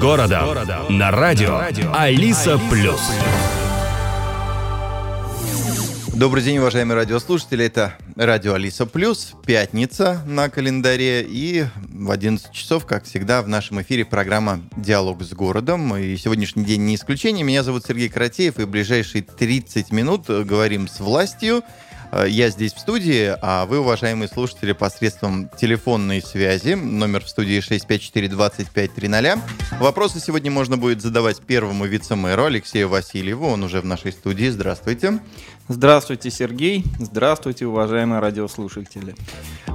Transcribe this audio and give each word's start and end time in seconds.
городом» 0.00 0.98
на 0.98 1.10
радио 1.10 1.60
Алиса 1.92 2.58
Плюс. 2.70 3.00
Добрый 6.14 6.42
день, 6.42 6.58
уважаемые 6.58 6.96
радиослушатели. 6.96 7.64
Это 7.64 7.94
радио 8.16 8.54
Алиса 8.54 8.86
Плюс, 8.86 9.34
пятница 9.44 10.22
на 10.26 10.48
календаре. 10.48 11.22
И 11.22 11.66
в 11.92 12.10
11 12.10 12.52
часов, 12.52 12.86
как 12.86 13.04
всегда, 13.04 13.42
в 13.42 13.48
нашем 13.48 13.82
эфире 13.82 14.04
программа 14.04 14.60
«Диалог 14.76 15.22
с 15.22 15.32
городом». 15.32 15.94
И 15.96 16.16
сегодняшний 16.16 16.64
день 16.64 16.86
не 16.86 16.94
исключение. 16.94 17.44
Меня 17.44 17.62
зовут 17.62 17.84
Сергей 17.86 18.08
Каратеев, 18.08 18.58
и 18.58 18.64
в 18.64 18.68
ближайшие 18.68 19.22
30 19.22 19.92
минут 19.92 20.26
говорим 20.28 20.88
с 20.88 21.00
властью– 21.00 21.62
я 22.26 22.50
здесь 22.50 22.72
в 22.72 22.78
студии, 22.78 23.34
а 23.42 23.66
вы, 23.66 23.80
уважаемые 23.80 24.28
слушатели, 24.28 24.72
посредством 24.72 25.48
телефонной 25.58 26.22
связи, 26.22 26.74
номер 26.74 27.24
в 27.24 27.28
студии 27.28 27.58
654-2530. 27.58 29.40
Вопросы 29.80 30.20
сегодня 30.20 30.50
можно 30.50 30.76
будет 30.76 31.02
задавать 31.02 31.40
первому 31.40 31.84
вице-мэру 31.86 32.44
Алексею 32.44 32.88
Васильеву, 32.88 33.48
он 33.48 33.62
уже 33.62 33.80
в 33.80 33.84
нашей 33.84 34.12
студии. 34.12 34.48
Здравствуйте. 34.48 35.20
Здравствуйте, 35.68 36.30
Сергей. 36.30 36.84
Здравствуйте, 37.00 37.66
уважаемые 37.66 38.20
радиослушатели. 38.20 39.16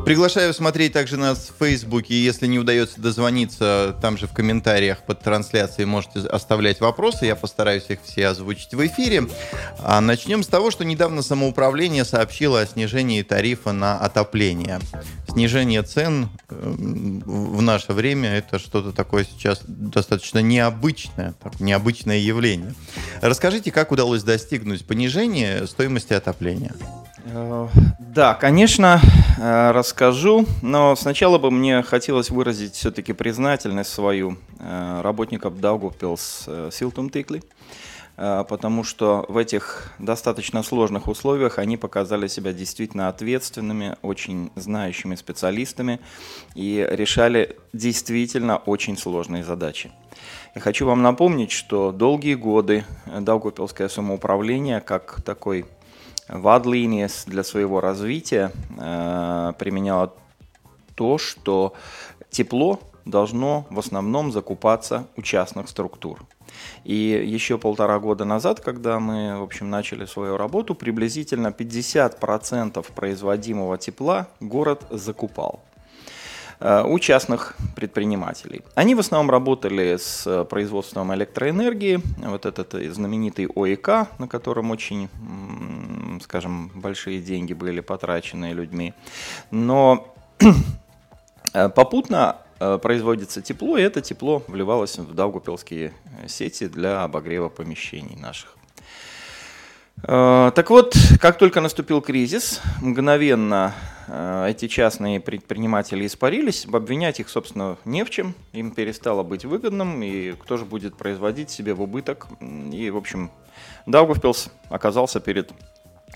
Приглашаю 0.05 0.53
смотреть 0.53 0.93
также 0.93 1.17
нас 1.17 1.49
в 1.49 1.63
Фейсбуке. 1.63 2.15
Если 2.15 2.47
не 2.47 2.59
удается 2.59 3.01
дозвониться, 3.01 3.95
там 4.01 4.17
же 4.17 4.25
в 4.25 4.33
комментариях 4.33 5.05
под 5.05 5.21
трансляцией 5.21 5.85
можете 5.85 6.21
оставлять 6.21 6.79
вопросы. 6.79 7.25
Я 7.25 7.35
постараюсь 7.35 7.85
их 7.89 7.99
все 8.03 8.27
озвучить 8.27 8.73
в 8.73 8.85
эфире. 8.87 9.27
А 9.79 9.99
начнем 9.99 10.43
с 10.43 10.47
того, 10.47 10.71
что 10.71 10.85
недавно 10.85 11.21
самоуправление 11.21 12.05
сообщило 12.05 12.61
о 12.61 12.65
снижении 12.65 13.21
тарифа 13.21 13.73
на 13.73 13.97
отопление. 13.99 14.79
Снижение 15.27 15.81
цен 15.83 16.29
эм, 16.49 17.19
в 17.25 17.61
наше 17.61 17.93
время 17.93 18.37
это 18.37 18.59
что-то 18.59 18.91
такое 18.91 19.23
сейчас 19.23 19.61
достаточно 19.65 20.39
необычное, 20.39 21.35
необычное 21.59 22.17
явление. 22.17 22.73
Расскажите, 23.21 23.71
как 23.71 23.91
удалось 23.91 24.23
достигнуть 24.23 24.85
понижения 24.85 25.65
стоимости 25.67 25.80
отопления? 26.17 26.73
Э, 27.25 27.67
да, 27.99 28.33
конечно, 28.33 28.99
э, 29.37 29.71
расскажу, 29.71 30.45
но 30.61 30.95
сначала 30.95 31.37
бы 31.37 31.51
мне 31.51 31.83
хотелось 31.83 32.29
выразить 32.29 32.73
все-таки 32.73 33.13
признательность 33.13 33.91
свою 33.91 34.37
э, 34.59 35.01
работникам 35.01 35.59
Даугавпилс 35.59 36.49
Силтум 36.71 37.09
Тикли, 37.09 37.43
потому 38.15 38.83
что 38.83 39.25
в 39.29 39.37
этих 39.37 39.93
достаточно 39.97 40.61
сложных 40.63 41.07
условиях 41.07 41.57
они 41.57 41.77
показали 41.77 42.27
себя 42.27 42.53
действительно 42.53 43.07
ответственными, 43.07 43.95
очень 44.01 44.51
знающими 44.55 45.15
специалистами 45.15 45.99
и 46.53 46.85
решали 46.91 47.57
действительно 47.73 48.57
очень 48.57 48.97
сложные 48.97 49.43
задачи. 49.43 49.91
Я 50.53 50.59
хочу 50.59 50.85
вам 50.85 51.01
напомнить, 51.01 51.51
что 51.51 51.93
долгие 51.93 52.35
годы 52.35 52.83
Даугавпилское 53.05 53.87
самоуправление, 53.87 54.81
как 54.81 55.21
такой 55.21 55.65
Вадлиниес 56.27 57.23
для 57.25 57.43
своего 57.43 57.79
развития 57.79 58.51
э, 58.77 59.53
применяла 59.57 60.13
то, 60.95 61.17
что 61.17 61.73
тепло 62.29 62.81
должно 63.05 63.65
в 63.69 63.79
основном 63.79 64.33
закупаться 64.33 65.07
у 65.15 65.21
частных 65.21 65.69
структур. 65.69 66.19
И 66.83 66.95
еще 66.95 67.57
полтора 67.57 67.97
года 67.99 68.25
назад, 68.25 68.59
когда 68.59 68.99
мы, 68.99 69.39
в 69.39 69.43
общем, 69.43 69.69
начали 69.69 70.03
свою 70.03 70.35
работу, 70.35 70.75
приблизительно 70.75 71.47
50% 71.47 72.85
производимого 72.93 73.77
тепла 73.77 74.27
город 74.41 74.83
закупал. 74.89 75.61
Э, 76.63 76.83
у 76.83 76.99
частных 76.99 77.55
предпринимателей. 77.75 78.61
Они 78.75 78.93
в 78.93 78.99
основном 78.99 79.31
работали 79.31 79.97
с 79.97 80.27
э, 80.27 80.45
производством 80.45 81.11
электроэнергии, 81.15 81.99
вот 82.17 82.45
этот 82.45 82.75
э, 82.75 82.91
знаменитый 82.91 83.47
ОИК, 83.47 83.87
на 84.19 84.27
котором 84.27 84.69
очень, 84.69 85.09
скажем, 86.21 86.69
большие 86.75 87.19
деньги 87.19 87.53
были 87.53 87.79
потрачены 87.79 88.53
людьми. 88.53 88.93
Но 89.49 90.13
попутно 91.53 92.37
производится 92.59 93.41
тепло, 93.41 93.75
и 93.75 93.81
это 93.81 94.01
тепло 94.01 94.43
вливалось 94.47 94.99
в 94.99 95.15
даугупилские 95.15 95.93
сети 96.27 96.67
для 96.67 97.03
обогрева 97.03 97.49
помещений 97.49 98.15
наших. 98.15 98.55
Так 100.03 100.69
вот, 100.69 100.95
как 101.19 101.39
только 101.39 101.59
наступил 101.59 102.01
кризис, 102.01 102.61
мгновенно 102.81 103.73
эти 104.07 104.67
частные 104.67 105.19
предприниматели 105.19 106.05
испарились, 106.05 106.65
обвинять 106.65 107.19
их, 107.19 107.29
собственно, 107.29 107.77
не 107.85 108.03
в 108.03 108.09
чем, 108.09 108.33
им 108.53 108.71
перестало 108.71 109.23
быть 109.23 109.45
выгодным, 109.45 110.01
и 110.03 110.33
кто 110.33 110.57
же 110.57 110.65
будет 110.65 110.95
производить 110.95 111.49
себе 111.49 111.73
в 111.73 111.81
убыток. 111.81 112.27
И, 112.41 112.89
в 112.89 112.97
общем, 112.97 113.31
Даугавпилс 113.85 114.49
оказался 114.69 115.19
перед 115.19 115.51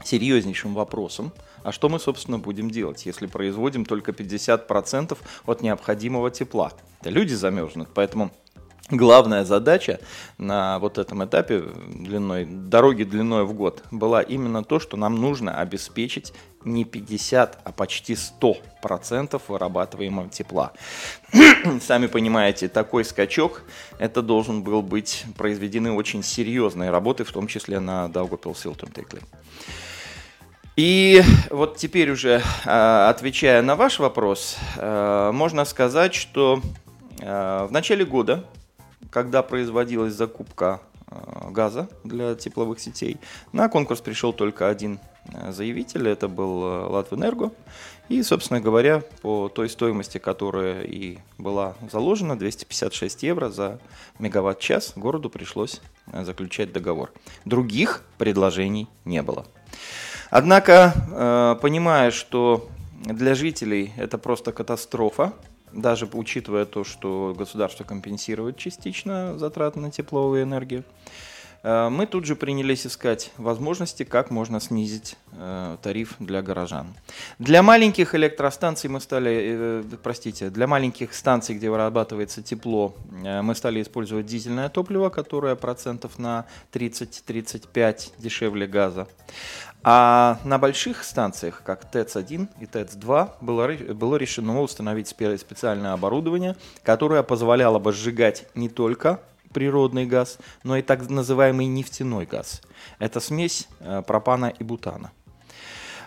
серьезнейшим 0.03 0.73
вопросом, 0.73 1.31
а 1.63 1.71
что 1.71 1.89
мы, 1.89 1.99
собственно, 1.99 2.37
будем 2.37 2.69
делать, 2.69 3.05
если 3.05 3.27
производим 3.27 3.85
только 3.85 4.11
50% 4.11 5.17
от 5.45 5.61
необходимого 5.61 6.29
тепла? 6.29 6.73
Это 7.01 7.09
люди 7.09 7.33
замерзнут, 7.33 7.89
поэтому 7.93 8.31
главная 8.89 9.45
задача 9.45 9.99
на 10.37 10.77
вот 10.79 10.97
этом 10.97 11.25
этапе 11.25 11.63
длиной, 11.87 12.45
дороги 12.45 13.03
длиной 13.03 13.45
в 13.45 13.53
год 13.53 13.83
была 13.89 14.21
именно 14.21 14.63
то, 14.63 14.79
что 14.79 14.95
нам 14.97 15.15
нужно 15.15 15.59
обеспечить 15.59 16.33
не 16.65 16.83
50, 16.83 17.59
а 17.63 17.71
почти 17.71 18.13
100% 18.13 18.57
процентов 18.81 19.43
вырабатываемого 19.47 20.29
тепла. 20.29 20.73
Сами 21.81 22.07
понимаете, 22.07 22.67
такой 22.67 23.05
скачок, 23.05 23.63
это 23.97 24.21
должен 24.21 24.61
был 24.61 24.81
быть 24.81 25.25
произведены 25.37 25.91
очень 25.91 26.23
серьезные 26.23 26.91
работы, 26.91 27.23
в 27.23 27.31
том 27.31 27.47
числе 27.47 27.79
на 27.79 28.05
Daugavpils 28.05 28.63
Silton 28.63 28.93
Текли. 28.93 29.21
И 30.75 31.23
вот 31.49 31.77
теперь 31.77 32.11
уже, 32.11 32.43
а, 32.65 33.09
отвечая 33.09 33.61
на 33.61 33.75
ваш 33.75 33.99
вопрос, 33.99 34.57
а, 34.77 35.31
можно 35.31 35.63
сказать, 35.65 36.13
что 36.13 36.61
а, 37.21 37.65
в 37.65 37.71
начале 37.71 38.05
года 38.05 38.43
когда 39.15 39.43
производилась 39.43 40.13
закупка 40.13 40.81
газа 41.49 41.87
для 42.03 42.35
тепловых 42.35 42.81
сетей, 42.81 43.17
на 43.53 43.69
конкурс 43.69 44.01
пришел 44.01 44.33
только 44.33 44.67
один 44.67 44.99
э, 45.33 45.51
заявитель, 45.51 46.07
это 46.07 46.27
был 46.27 46.63
э, 46.63 46.85
Латвэнерго. 46.87 47.51
И, 48.07 48.21
собственно 48.21 48.61
говоря, 48.61 49.01
по 49.21 49.49
той 49.49 49.67
стоимости, 49.67 50.19
которая 50.19 50.83
и 50.83 51.17
была 51.37 51.75
заложена, 51.91 52.37
256 52.37 53.23
евро 53.23 53.49
за 53.49 53.79
мегаватт-час, 54.19 54.93
городу 54.95 55.29
пришлось 55.29 55.81
заключать 56.13 56.71
договор. 56.71 57.11
Других 57.45 58.03
предложений 58.19 58.87
не 59.05 59.23
было. 59.23 59.47
Однако, 60.29 61.57
понимая, 61.63 62.11
что 62.11 62.69
для 63.05 63.33
жителей 63.33 63.91
это 63.97 64.19
просто 64.19 64.51
катастрофа, 64.51 65.33
даже 65.75 66.07
учитывая 66.11 66.65
то, 66.65 66.83
что 66.83 67.35
государство 67.37 67.83
компенсирует 67.83 68.57
частично 68.57 69.37
затраты 69.37 69.79
на 69.79 69.91
тепловую 69.91 70.43
энергию, 70.43 70.83
э, 70.83 71.34
мы 71.65 72.05
тут 72.05 72.25
же 72.25 72.35
принялись 72.35 72.85
искать 72.85 73.31
возможности, 73.37 74.03
как 74.03 74.29
можно 74.29 74.59
снизить 74.59 75.17
э, 75.31 75.77
тариф 75.81 76.13
для 76.19 76.43
горожан. 76.43 76.93
Для 77.39 77.63
маленьких 77.63 78.13
электростанций 78.13 78.87
мы 78.87 79.01
стали, 79.01 79.81
э, 79.81 79.83
простите, 80.03 80.51
для 80.51 80.67
маленьких 80.67 81.13
станций, 81.15 81.55
где 81.55 81.71
вырабатывается 81.71 82.43
тепло, 82.43 82.93
мы 83.09 83.55
стали 83.55 83.81
использовать 83.81 84.27
дизельное 84.27 84.69
топливо, 84.69 85.09
которое 85.09 85.55
процентов 85.55 86.19
на 86.19 86.45
30-35 86.71 88.11
дешевле 88.19 88.67
газа. 88.67 89.07
А 89.83 90.39
на 90.43 90.57
больших 90.57 91.03
станциях, 91.03 91.61
как 91.63 91.91
ТЭЦ-1 91.91 92.47
и 92.59 92.65
ТЭЦ-2, 92.65 93.29
было, 93.41 93.93
было 93.93 94.15
решено 94.17 94.61
установить 94.61 95.07
специальное 95.07 95.93
оборудование, 95.93 96.55
которое 96.83 97.23
позволяло 97.23 97.79
бы 97.79 97.91
сжигать 97.91 98.47
не 98.55 98.69
только 98.69 99.19
природный 99.55 100.05
газ, 100.05 100.37
но 100.63 100.75
и 100.75 100.81
так 100.81 101.09
называемый 101.09 101.65
нефтяной 101.65 102.25
газ. 102.25 102.61
Это 102.99 103.21
смесь 103.21 103.69
э, 103.79 104.01
пропана 104.05 104.53
и 104.59 104.65
бутана. 104.65 105.13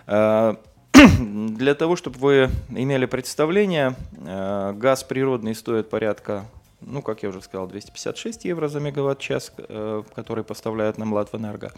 Э, 0.05 0.53
для 0.93 1.73
того, 1.73 1.95
чтобы 1.95 2.19
вы 2.19 2.49
имели 2.69 3.07
представление, 3.07 3.95
э, 4.17 4.73
газ 4.73 5.03
природный 5.03 5.55
стоит 5.55 5.89
порядка 5.89 6.45
ну, 6.81 7.01
как 7.01 7.23
я 7.23 7.29
уже 7.29 7.41
сказал, 7.41 7.67
256 7.67 8.45
евро 8.45 8.69
за 8.69 8.79
мегаватт-час, 8.79 9.51
который 10.15 10.45
поставляет 10.45 10.97
нам 10.97 11.11
Латвэнерго. 11.11 11.73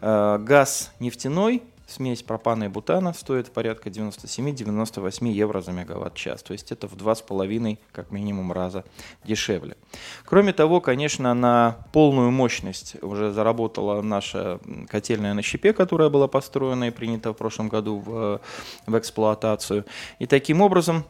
Газ 0.00 0.90
нефтяной, 1.00 1.62
смесь 1.88 2.22
пропана 2.22 2.64
и 2.64 2.68
бутана 2.68 3.12
стоит 3.14 3.50
порядка 3.50 3.88
97-98 3.88 5.28
евро 5.28 5.60
за 5.60 5.72
мегаватт-час. 5.72 6.42
То 6.42 6.52
есть 6.52 6.70
это 6.70 6.86
в 6.86 6.94
2,5 6.94 7.78
как 7.92 8.10
минимум 8.10 8.52
раза 8.52 8.84
дешевле. 9.24 9.76
Кроме 10.24 10.52
того, 10.52 10.80
конечно, 10.80 11.32
на 11.34 11.78
полную 11.92 12.30
мощность 12.30 13.02
уже 13.02 13.32
заработала 13.32 14.02
наша 14.02 14.60
котельная 14.88 15.34
на 15.34 15.42
щепе, 15.42 15.72
которая 15.72 16.10
была 16.10 16.28
построена 16.28 16.84
и 16.84 16.90
принята 16.90 17.32
в 17.32 17.36
прошлом 17.36 17.68
году 17.68 17.98
в, 17.98 18.40
в 18.86 18.98
эксплуатацию. 18.98 19.86
И 20.18 20.26
таким 20.26 20.60
образом 20.60 21.04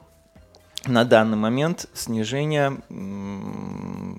на 0.86 1.04
данный 1.04 1.36
момент 1.36 1.86
снижение 1.92 2.80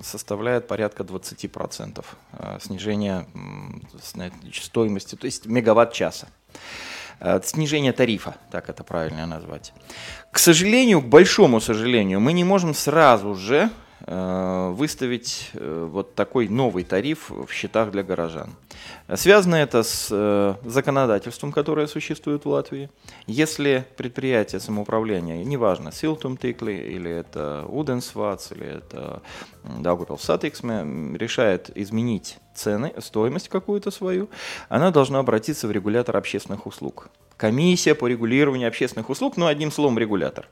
составляет 0.03 0.67
порядка 0.67 1.03
20% 1.03 2.06
снижения 2.61 3.25
стоимости, 4.51 5.15
то 5.15 5.25
есть 5.25 5.45
мегаватт-часа. 5.45 6.27
Снижение 7.44 7.91
тарифа, 7.91 8.35
так 8.51 8.69
это 8.69 8.83
правильно 8.83 9.25
назвать. 9.25 9.73
К 10.31 10.39
сожалению, 10.39 11.01
к 11.01 11.06
большому 11.06 11.59
сожалению, 11.59 12.19
мы 12.19 12.33
не 12.33 12.44
можем 12.44 12.73
сразу 12.73 13.35
же 13.35 13.69
Э, 13.69 13.88
выставить 14.07 15.51
э, 15.54 15.88
вот 15.92 16.16
такой 16.16 16.48
новый 16.48 16.84
тариф 16.84 17.30
в 17.30 17.51
счетах 17.51 17.92
для 17.92 18.04
горожан. 18.04 18.50
Связано 19.16 19.56
это 19.56 19.84
с 19.84 20.07
э, 20.12 20.56
законодательством, 20.63 21.51
которое 21.51 21.88
существует 21.88 22.46
в 22.46 22.50
Латвии. 22.50 22.90
Если 23.28 23.86
предприятие 23.98 24.62
самоуправления, 24.62 25.44
неважно, 25.44 25.92
Силтум 25.92 26.38
Тикли, 26.38 26.74
или 26.74 27.12
это 27.12 27.66
Уденсвац, 27.68 28.51
или 28.51 28.66
это 28.66 29.22
Satiksme, 29.66 31.18
решает 31.18 31.69
изменить 31.75 32.38
цены, 32.59 32.94
стоимость 32.97 33.50
какую-то 33.50 33.91
свою, 33.91 34.27
она 34.69 34.91
должна 34.91 35.19
обратиться 35.19 35.67
в 35.67 35.71
регулятор 35.71 36.17
общественных 36.17 36.65
услуг. 36.65 37.09
Комиссия 37.38 37.95
по 37.95 38.07
регулированию 38.07 38.67
общественных 38.67 39.09
услуг, 39.09 39.38
ну, 39.38 39.45
одним 39.45 39.71
словом, 39.71 39.97
регулятор, 39.97 40.47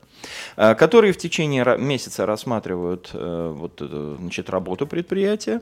э, 0.56 0.75
которые 0.75 1.12
в 1.12 1.18
течение 1.18 1.77
месяца 1.77 2.25
рассматривают 2.25 3.09
э, 3.13 3.54
вот, 3.56 3.81
значит, 4.19 4.50
работу 4.50 4.88
предприятия, 4.88 5.62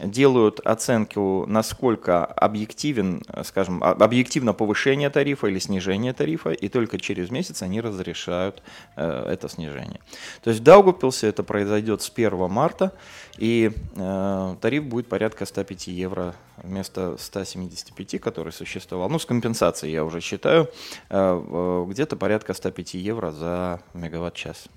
делают 0.00 0.60
оценку, 0.60 1.44
насколько 1.46 2.24
объективен, 2.24 3.22
скажем, 3.44 3.82
объективно 3.82 4.52
повышение 4.52 5.08
тарифа 5.10 5.46
или 5.46 5.58
снижение 5.58 6.12
тарифа, 6.12 6.50
и 6.50 6.68
только 6.68 6.98
через 6.98 7.30
месяц 7.30 7.62
они 7.62 7.80
разрешают 7.80 8.62
э, 8.96 9.26
это 9.30 9.48
снижение. 9.48 10.00
То 10.42 10.50
есть 10.50 10.60
в 10.60 10.64
Даугавпилсе 10.64 11.28
это 11.28 11.44
произойдет 11.44 12.02
с 12.02 12.10
1 12.10 12.50
марта, 12.50 12.92
и 13.38 13.70
э, 13.94 14.56
тариф 14.60 14.84
будет 14.84 15.08
порядка 15.08 15.46
105 15.46 15.86
евро 15.88 16.34
вместо 16.56 17.16
175, 17.16 18.20
который 18.20 18.52
существовал. 18.52 19.08
Ну, 19.08 19.18
с 19.18 19.26
компенсацией 19.26 19.92
я 19.92 20.04
уже 20.04 20.20
считаю, 20.20 20.68
э 21.10 21.84
где-то 21.88 22.16
порядка 22.16 22.54
105 22.54 22.94
евро 22.94 23.30
за 23.30 23.80
мегаватт-час. 23.94 24.68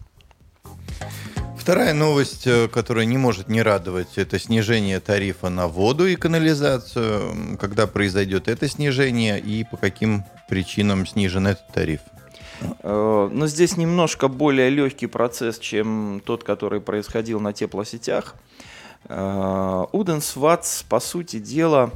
Вторая 1.68 1.94
новость, 1.94 2.48
э, 2.48 2.70
которая 2.70 3.04
не 3.04 3.18
может 3.18 3.50
не 3.50 3.62
радовать, 3.62 4.18
это 4.18 4.40
снижение 4.40 5.02
тарифа 5.02 5.50
на 5.50 5.68
воду 5.68 6.08
и 6.08 6.16
канализацию. 6.16 7.58
Когда 7.60 7.88
произойдет 7.88 8.48
это 8.48 8.70
снижение 8.70 9.38
и 9.38 9.66
по 9.66 9.76
каким 9.76 10.24
причинам 10.48 11.06
снижен 11.06 11.46
этот 11.46 11.68
тариф? 11.74 12.00
Э, 12.84 13.30
но 13.30 13.48
здесь 13.48 13.76
немножко 13.76 14.30
более 14.30 14.70
легкий 14.70 15.08
процесс, 15.08 15.60
чем 15.60 16.22
тот, 16.24 16.46
который 16.46 16.80
происходил 16.80 17.42
на 17.42 17.52
теплосетях. 17.52 18.36
Уденсвац, 19.10 20.84
по 20.84 21.02
сути 21.02 21.40
дела, 21.40 21.92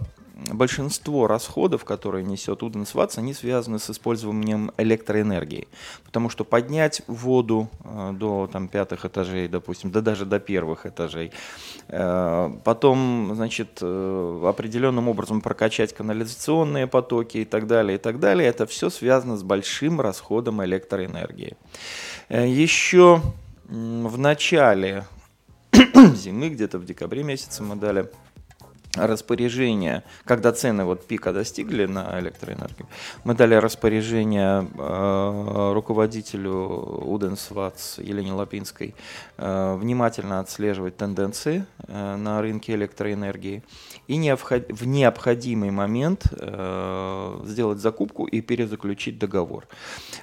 большинство 0.49 1.27
расходов, 1.27 1.85
которые 1.85 2.23
несет 2.23 2.63
Уденсвац, 2.63 3.17
они 3.17 3.33
связаны 3.33 3.79
с 3.79 3.89
использованием 3.89 4.71
электроэнергии. 4.77 5.67
Потому 6.03 6.29
что 6.29 6.43
поднять 6.43 7.01
воду 7.07 7.69
э, 7.83 8.11
до 8.13 8.49
там, 8.51 8.67
пятых 8.67 9.05
этажей, 9.05 9.47
допустим, 9.47 9.91
да 9.91 10.01
даже 10.01 10.25
до 10.25 10.39
первых 10.39 10.85
этажей, 10.85 11.31
э, 11.87 12.51
потом, 12.63 13.31
значит, 13.35 13.79
э, 13.81 14.41
определенным 14.45 15.07
образом 15.07 15.41
прокачать 15.41 15.93
канализационные 15.93 16.87
потоки 16.87 17.37
и 17.37 17.45
так 17.45 17.67
далее, 17.67 17.95
и 17.95 17.99
так 17.99 18.19
далее, 18.19 18.47
это 18.47 18.65
все 18.65 18.89
связано 18.89 19.37
с 19.37 19.43
большим 19.43 20.01
расходом 20.01 20.63
электроэнергии. 20.63 21.55
Еще 22.29 23.21
в 23.67 24.17
начале 24.17 25.05
зимы, 26.15 26.49
где-то 26.49 26.77
в 26.77 26.85
декабре 26.85 27.23
месяце 27.23 27.63
мы 27.63 27.75
дали 27.75 28.09
распоряжение, 28.95 30.03
когда 30.25 30.51
цены 30.51 30.83
вот 30.83 31.05
пика 31.05 31.31
достигли 31.31 31.85
на 31.85 32.19
электроэнергию, 32.19 32.87
мы 33.23 33.33
дали 33.35 33.55
распоряжение 33.55 34.67
э, 34.77 35.71
руководителю 35.73 37.05
Уденсвац 37.05 37.99
Елене 37.99 38.33
Лапинской 38.33 38.93
э, 39.37 39.77
внимательно 39.79 40.39
отслеживать 40.39 40.97
тенденции 40.97 41.65
э, 41.87 42.15
на 42.17 42.41
рынке 42.41 42.73
электроэнергии 42.73 43.63
и 44.07 44.17
необход, 44.17 44.63
в 44.69 44.85
необходимый 44.85 45.71
момент 45.71 46.25
э, 46.31 47.41
сделать 47.45 47.79
закупку 47.79 48.25
и 48.25 48.41
перезаключить 48.41 49.17
договор. 49.17 49.67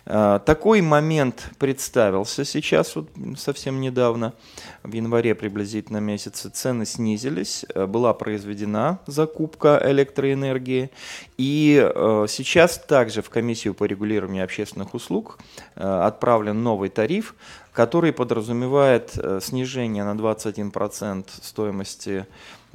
Э, 0.05 0.41
такой 0.45 0.83
момент 0.83 1.51
представился 1.59 2.45
сейчас, 2.45 2.97
вот 2.97 3.09
совсем 3.39 3.81
недавно, 3.81 4.35
в 4.83 4.93
январе 4.93 5.35
приблизительно 5.35 5.99
месяце, 5.99 6.51
цены 6.51 6.85
снизились, 6.85 7.65
э, 7.75 7.87
была 7.87 8.13
произведена 8.13 8.58
закупка 9.07 9.81
электроэнергии, 9.85 10.91
и 11.37 11.81
э, 11.83 12.27
сейчас 12.29 12.79
также 12.79 13.23
в 13.23 13.31
комиссию 13.31 13.75
по 13.75 13.85
регулированию 13.85 14.45
общественных 14.45 14.95
услуг 14.95 15.39
э, 15.77 15.83
отправлен 15.83 16.63
новый 16.63 16.89
тариф, 16.89 17.35
который 17.73 18.13
подразумевает 18.13 19.13
э, 19.17 19.41
снижение 19.43 20.05
на 20.05 20.15
21% 20.15 21.27
стоимости 21.43 22.27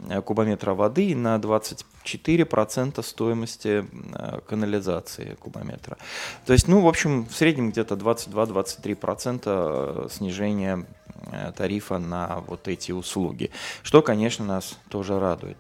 Э, 0.10 0.22
кубометра 0.22 0.74
воды 0.74 1.08
и 1.08 1.16
на 1.16 1.38
24% 1.38 3.04
стоимости 3.04 3.86
э, 4.14 4.40
канализации 4.48 5.38
кубометра. 5.40 5.98
То 6.46 6.54
есть, 6.54 6.68
ну, 6.68 6.82
в 6.82 6.88
общем, 6.88 7.26
в 7.26 7.36
среднем 7.36 7.72
где-то 7.72 7.96
22-23% 7.96 9.42
э, 9.46 10.08
снижения 10.12 10.86
тарифа 11.56 12.00
на 12.00 12.44
вот 12.48 12.68
эти 12.68 12.92
услуги, 12.92 13.50
что, 13.82 14.02
конечно, 14.02 14.44
нас 14.44 14.78
тоже 14.90 15.18
радует. 15.20 15.58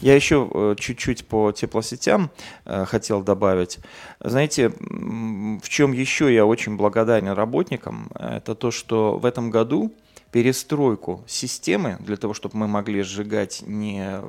Я 0.00 0.14
еще 0.14 0.74
чуть-чуть 0.78 1.26
по 1.26 1.52
теплосетям 1.52 2.30
хотел 2.64 3.22
добавить. 3.22 3.78
Знаете, 4.20 4.70
в 4.70 5.68
чем 5.68 5.92
еще 5.92 6.32
я 6.34 6.46
очень 6.46 6.76
благодарен 6.76 7.28
работникам, 7.28 8.10
это 8.14 8.54
то, 8.54 8.70
что 8.70 9.18
в 9.18 9.26
этом 9.26 9.50
году 9.50 9.92
перестройку 10.30 11.24
системы 11.26 11.96
для 12.00 12.16
того, 12.16 12.34
чтобы 12.34 12.56
мы 12.58 12.68
могли 12.68 13.02
сжигать 13.02 13.62
не, 13.66 14.20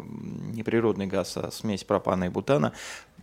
не 0.53 0.63
природный 0.63 1.07
газ, 1.07 1.35
а 1.35 1.51
смесь 1.51 1.83
пропана 1.83 2.25
и 2.25 2.29
бутана, 2.29 2.73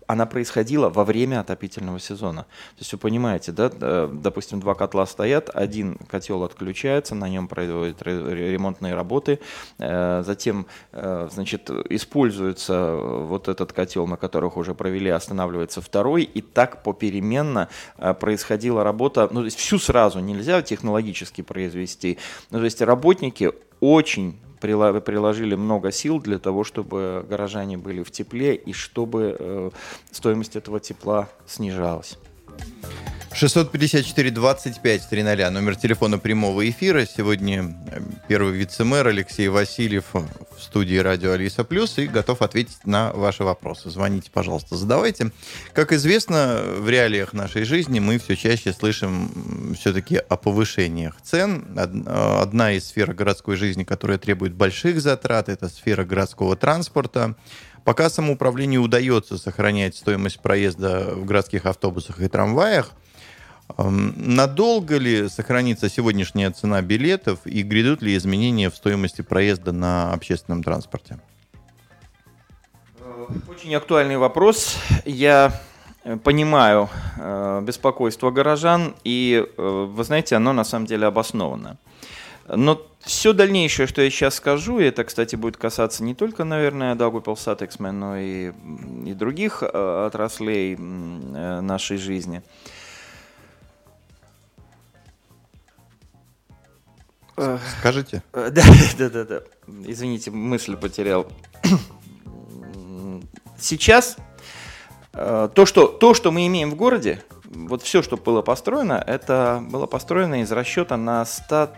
она 0.06 0.26
происходила 0.26 0.88
во 0.88 1.04
время 1.04 1.40
отопительного 1.40 1.98
сезона. 1.98 2.42
То 2.42 2.80
есть 2.80 2.92
вы 2.92 2.98
понимаете, 2.98 3.52
да, 3.52 4.06
допустим, 4.06 4.60
два 4.60 4.74
котла 4.74 5.06
стоят, 5.06 5.50
один 5.52 5.96
котел 6.08 6.44
отключается, 6.44 7.14
на 7.14 7.28
нем 7.28 7.48
производят 7.48 8.02
ремонтные 8.02 8.94
работы, 8.94 9.40
э, 9.78 10.22
затем, 10.24 10.66
э, 10.92 11.28
значит, 11.32 11.70
используется 11.90 12.96
вот 12.96 13.48
этот 13.48 13.72
котел, 13.72 14.06
на 14.06 14.16
которых 14.16 14.56
уже 14.56 14.74
провели, 14.74 15.10
останавливается 15.10 15.80
второй, 15.80 16.22
и 16.22 16.40
так 16.40 16.82
попеременно 16.82 17.68
э, 17.98 18.14
происходила 18.14 18.84
работа, 18.84 19.28
ну, 19.30 19.40
то 19.40 19.46
есть 19.46 19.58
всю 19.58 19.78
сразу 19.78 20.20
нельзя 20.20 20.62
технологически 20.62 21.42
произвести, 21.42 22.18
ну, 22.50 22.58
то 22.58 22.64
есть 22.64 22.80
работники 22.80 23.52
очень 23.80 24.38
приложили 24.60 25.54
много 25.54 25.92
сил 25.92 26.20
для 26.20 26.38
того, 26.38 26.64
чтобы 26.64 27.24
горожане 27.28 27.76
были 27.76 28.02
в 28.02 28.10
тепле 28.10 28.54
и 28.54 28.72
чтобы 28.72 29.36
э, 29.38 29.70
стоимость 30.10 30.56
этого 30.56 30.80
тепла 30.80 31.28
снижалась. 31.46 32.18
654 33.36 34.30
25 34.30 35.08
300, 35.10 35.50
номер 35.50 35.76
телефона 35.76 36.18
прямого 36.18 36.66
эфира. 36.70 37.04
Сегодня 37.04 37.76
э, 37.90 38.00
первый 38.28 38.54
вице-мэр 38.54 39.08
Алексей 39.08 39.48
Васильев 39.48 40.14
в 40.14 40.26
студии 40.58 40.96
радио 40.96 41.32
Алиса 41.32 41.62
Плюс 41.62 41.98
и 41.98 42.06
готов 42.06 42.40
ответить 42.40 42.86
на 42.86 43.12
ваши 43.12 43.44
вопросы. 43.44 43.90
Звоните, 43.90 44.30
пожалуйста, 44.32 44.76
задавайте. 44.76 45.32
Как 45.74 45.92
известно, 45.92 46.62
в 46.78 46.88
реалиях 46.88 47.34
нашей 47.34 47.64
жизни 47.64 47.98
мы 48.00 48.18
все 48.18 48.36
чаще 48.36 48.72
слышим 48.72 49.74
все-таки 49.78 50.16
о 50.16 50.36
повышениях 50.38 51.16
цен. 51.22 51.78
Одна 52.06 52.72
из 52.72 52.88
сфер 52.88 53.12
городской 53.12 53.56
жизни, 53.56 53.84
которая 53.84 54.16
требует 54.16 54.54
больших 54.54 55.02
затрат, 55.02 55.50
это 55.50 55.68
сфера 55.68 56.06
городского 56.06 56.56
транспорта. 56.56 57.36
Пока 57.84 58.08
самоуправлению 58.08 58.80
удается 58.80 59.36
сохранять 59.36 59.94
стоимость 59.94 60.40
проезда 60.40 61.14
в 61.14 61.26
городских 61.26 61.66
автобусах 61.66 62.22
и 62.22 62.28
трамваях, 62.28 62.92
Надолго 63.78 64.96
ли 64.96 65.28
сохранится 65.28 65.90
сегодняшняя 65.90 66.50
цена 66.50 66.80
билетов 66.80 67.40
и 67.44 67.62
грядут 67.62 68.00
ли 68.00 68.16
изменения 68.16 68.70
в 68.70 68.76
стоимости 68.76 69.20
проезда 69.20 69.72
на 69.72 70.14
общественном 70.14 70.62
транспорте? 70.62 71.18
Э, 72.98 73.26
очень 73.50 73.74
актуальный 73.74 74.16
вопрос. 74.16 74.78
Я 75.04 75.60
э, 76.04 76.16
понимаю 76.16 76.88
э, 77.18 77.60
беспокойство 77.64 78.30
горожан, 78.30 78.94
и, 79.04 79.46
вы 79.58 80.04
знаете, 80.04 80.36
оно 80.36 80.54
на 80.54 80.64
самом 80.64 80.86
деле 80.86 81.06
обосновано. 81.06 81.76
Но 82.48 82.80
все 83.00 83.34
дальнейшее, 83.34 83.86
что 83.86 84.00
я 84.00 84.08
сейчас 84.08 84.36
скажу, 84.36 84.78
и 84.78 84.84
это, 84.84 85.04
кстати, 85.04 85.36
будет 85.36 85.58
касаться 85.58 86.02
не 86.02 86.14
только, 86.14 86.44
наверное, 86.44 86.94
Daugavpils 86.94 87.44
Satexmen, 87.44 87.90
но 87.90 88.16
и, 88.16 88.52
и 89.04 89.12
других 89.12 89.62
отраслей 89.62 90.76
нашей 90.78 91.98
жизни– 91.98 92.42
Скажите? 97.78 98.22
Да, 98.32 98.50
да, 98.98 99.10
да, 99.10 99.24
да. 99.24 99.40
Извините, 99.84 100.30
мысль 100.30 100.76
потерял. 100.76 101.26
Сейчас 103.58 104.16
то, 105.12 105.64
что, 105.64 105.86
то, 105.86 106.12
что 106.14 106.30
мы 106.30 106.46
имеем 106.46 106.70
в 106.70 106.74
городе, 106.74 107.22
вот 107.44 107.82
все, 107.82 108.02
что 108.02 108.16
было 108.16 108.42
построено, 108.42 109.02
это 109.06 109.64
было 109.70 109.86
построено 109.86 110.42
из 110.42 110.52
расчета 110.52 110.96
на 110.96 111.24
100 111.24 111.70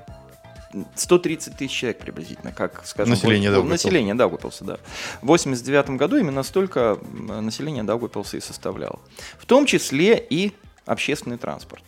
130 0.94 1.56
тысяч 1.56 1.72
человек 1.72 1.98
приблизительно, 1.98 2.52
как, 2.52 2.82
скажем, 2.84 3.10
население 3.10 3.50
Даугавпилса. 3.50 3.86
Население 3.86 4.14
Даугавпилса, 4.14 4.64
да. 4.64 4.78
В 5.22 5.26
89 5.26 5.90
году 5.90 6.18
именно 6.18 6.42
столько 6.42 6.98
населения 7.10 7.82
Даугавпилса 7.84 8.36
и 8.36 8.40
составляло. 8.40 8.98
В 9.38 9.46
том 9.46 9.64
числе 9.64 10.18
и 10.18 10.52
общественный 10.84 11.38
транспорт. 11.38 11.82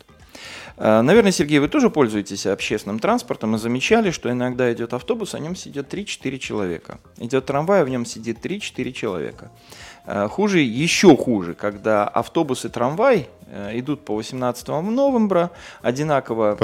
Э, 0.80 1.02
наверное, 1.02 1.30
Сергей, 1.30 1.58
вы 1.58 1.68
тоже 1.68 1.90
пользуетесь 1.90 2.46
общественным 2.46 2.99
транспортом 2.99 3.54
и 3.54 3.58
замечали, 3.58 4.10
что 4.10 4.30
иногда 4.30 4.72
идет 4.72 4.94
автобус, 4.94 5.34
о 5.34 5.38
нем 5.38 5.54
сидят 5.54 5.92
3-4 5.92 6.38
человека. 6.38 6.99
Идет 7.18 7.44
трамвай, 7.44 7.82
а 7.82 7.84
в 7.84 7.90
нем 7.90 8.06
сидит 8.06 8.38
3-4 8.44 8.92
человека. 8.92 9.50
Э, 10.06 10.26
хуже, 10.28 10.60
еще 10.60 11.14
хуже, 11.16 11.52
когда 11.52 12.08
автобус 12.08 12.64
и 12.64 12.70
трамвай 12.70 13.28
э, 13.46 13.78
идут 13.78 14.06
по 14.06 14.16
18 14.16 14.68
в 14.68 14.90
Новембра, 14.90 15.50
одинаково 15.82 16.54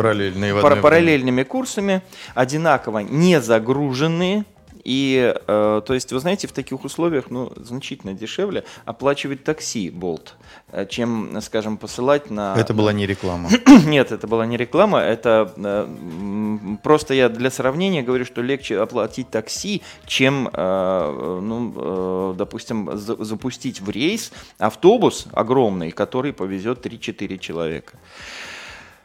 пар, 0.63 0.81
параллельными 0.81 1.43
курсами, 1.43 2.01
одинаково 2.35 3.01
не 3.01 3.43
загруженные, 3.43 4.47
и, 4.87 5.35
э, 5.35 5.83
то 5.85 5.95
есть, 5.95 6.13
вы 6.13 6.21
знаете, 6.21 6.47
в 6.47 6.53
таких 6.53 6.85
условиях, 6.85 7.25
ну, 7.29 7.53
значительно 7.57 8.15
дешевле 8.15 8.63
оплачивать 8.85 9.43
такси 9.43 9.91
Болт, 9.91 10.37
э, 10.71 10.87
чем, 10.87 11.41
скажем, 11.43 11.77
посылать 11.77 12.31
на... 12.31 12.55
Это 12.57 12.73
была 12.73 12.93
не 12.93 13.05
реклама. 13.05 13.51
Нет, 13.85 14.13
это 14.13 14.29
была 14.29 14.47
не 14.47 14.57
реклама, 14.57 15.01
это 15.01 15.53
э, 15.57 16.77
просто 16.85 17.15
я 17.15 17.29
для 17.29 17.51
сравнения 17.51 18.03
говорю, 18.03 18.25
что 18.25 18.43
легче 18.43 18.79
оплатить 18.79 19.29
такси, 19.29 19.83
чем, 20.07 20.49
э, 20.53 21.41
ну, 21.43 21.73
э, 21.75 22.35
допустим, 22.39 22.97
за, 22.97 23.25
запустить 23.25 23.81
в 23.81 23.91
рейс 23.91 24.31
автобус 24.59 25.27
огромный, 25.33 25.91
который 25.91 26.33
повезет 26.33 26.87
3-4 26.87 27.39
человека. 27.39 27.99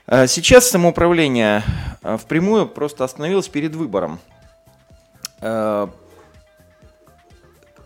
Э, 0.05 0.27
сейчас 0.27 0.69
самоуправление 0.69 1.63
э, 2.03 2.17
впрямую 2.17 2.67
просто 2.67 3.03
остановилось 3.03 3.47
перед 3.47 3.75
выбором. 3.75 4.19
Э, 5.41 5.87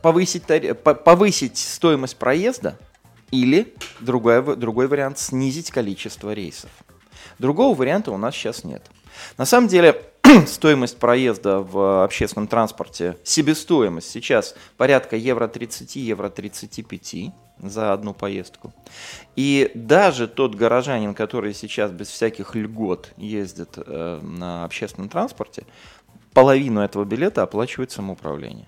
повысить, 0.01 0.43
повысить 1.03 1.57
стоимость 1.57 2.17
проезда 2.17 2.77
или 3.31 3.73
другой, 3.99 4.55
другой 4.55 4.87
вариант 4.87 5.17
снизить 5.17 5.71
количество 5.71 6.31
рейсов. 6.33 6.69
Другого 7.39 7.75
варианта 7.75 8.11
у 8.11 8.17
нас 8.17 8.35
сейчас 8.35 8.63
нет. 8.63 8.83
На 9.37 9.45
самом 9.45 9.67
деле 9.67 10.01
стоимость 10.47 10.97
проезда 10.97 11.59
в 11.59 12.03
общественном 12.03 12.47
транспорте, 12.47 13.17
себестоимость 13.23 14.11
сейчас 14.11 14.55
порядка 14.77 15.15
евро 15.15 15.47
30, 15.47 15.95
евро 15.95 16.29
35 16.29 17.33
за 17.59 17.93
одну 17.93 18.13
поездку. 18.13 18.73
И 19.35 19.71
даже 19.73 20.27
тот 20.27 20.55
горожанин, 20.55 21.13
который 21.13 21.53
сейчас 21.53 21.91
без 21.91 22.09
всяких 22.09 22.55
льгот 22.55 23.11
ездит 23.17 23.73
э, 23.77 24.19
на 24.21 24.65
общественном 24.65 25.09
транспорте, 25.09 25.65
половину 26.35 26.81
этого 26.81 27.05
билета 27.05 27.41
оплачивает 27.43 27.91
самоуправление. 27.91 28.67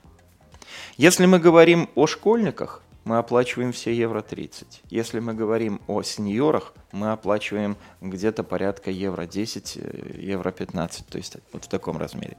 Если 0.96 1.28
мы 1.28 1.38
говорим 1.38 1.90
о 1.96 2.08
школьниках, 2.08 2.82
мы 3.04 3.20
оплачиваем 3.20 3.72
все 3.72 3.94
евро 3.94 4.22
30. 4.22 4.82
Если 4.90 5.20
мы 5.20 5.34
говорим 5.34 5.82
о 5.88 6.02
сеньорах, 6.02 6.74
мы 6.92 7.12
оплачиваем 7.12 7.78
где-то 8.02 8.44
порядка 8.44 8.90
евро 8.90 9.26
10, 9.26 9.78
э, 9.78 10.16
евро 10.18 10.52
15, 10.52 11.08
то 11.08 11.18
есть 11.18 11.38
вот 11.54 11.66
в 11.66 11.68
таком 11.68 11.98
размере. 11.98 12.38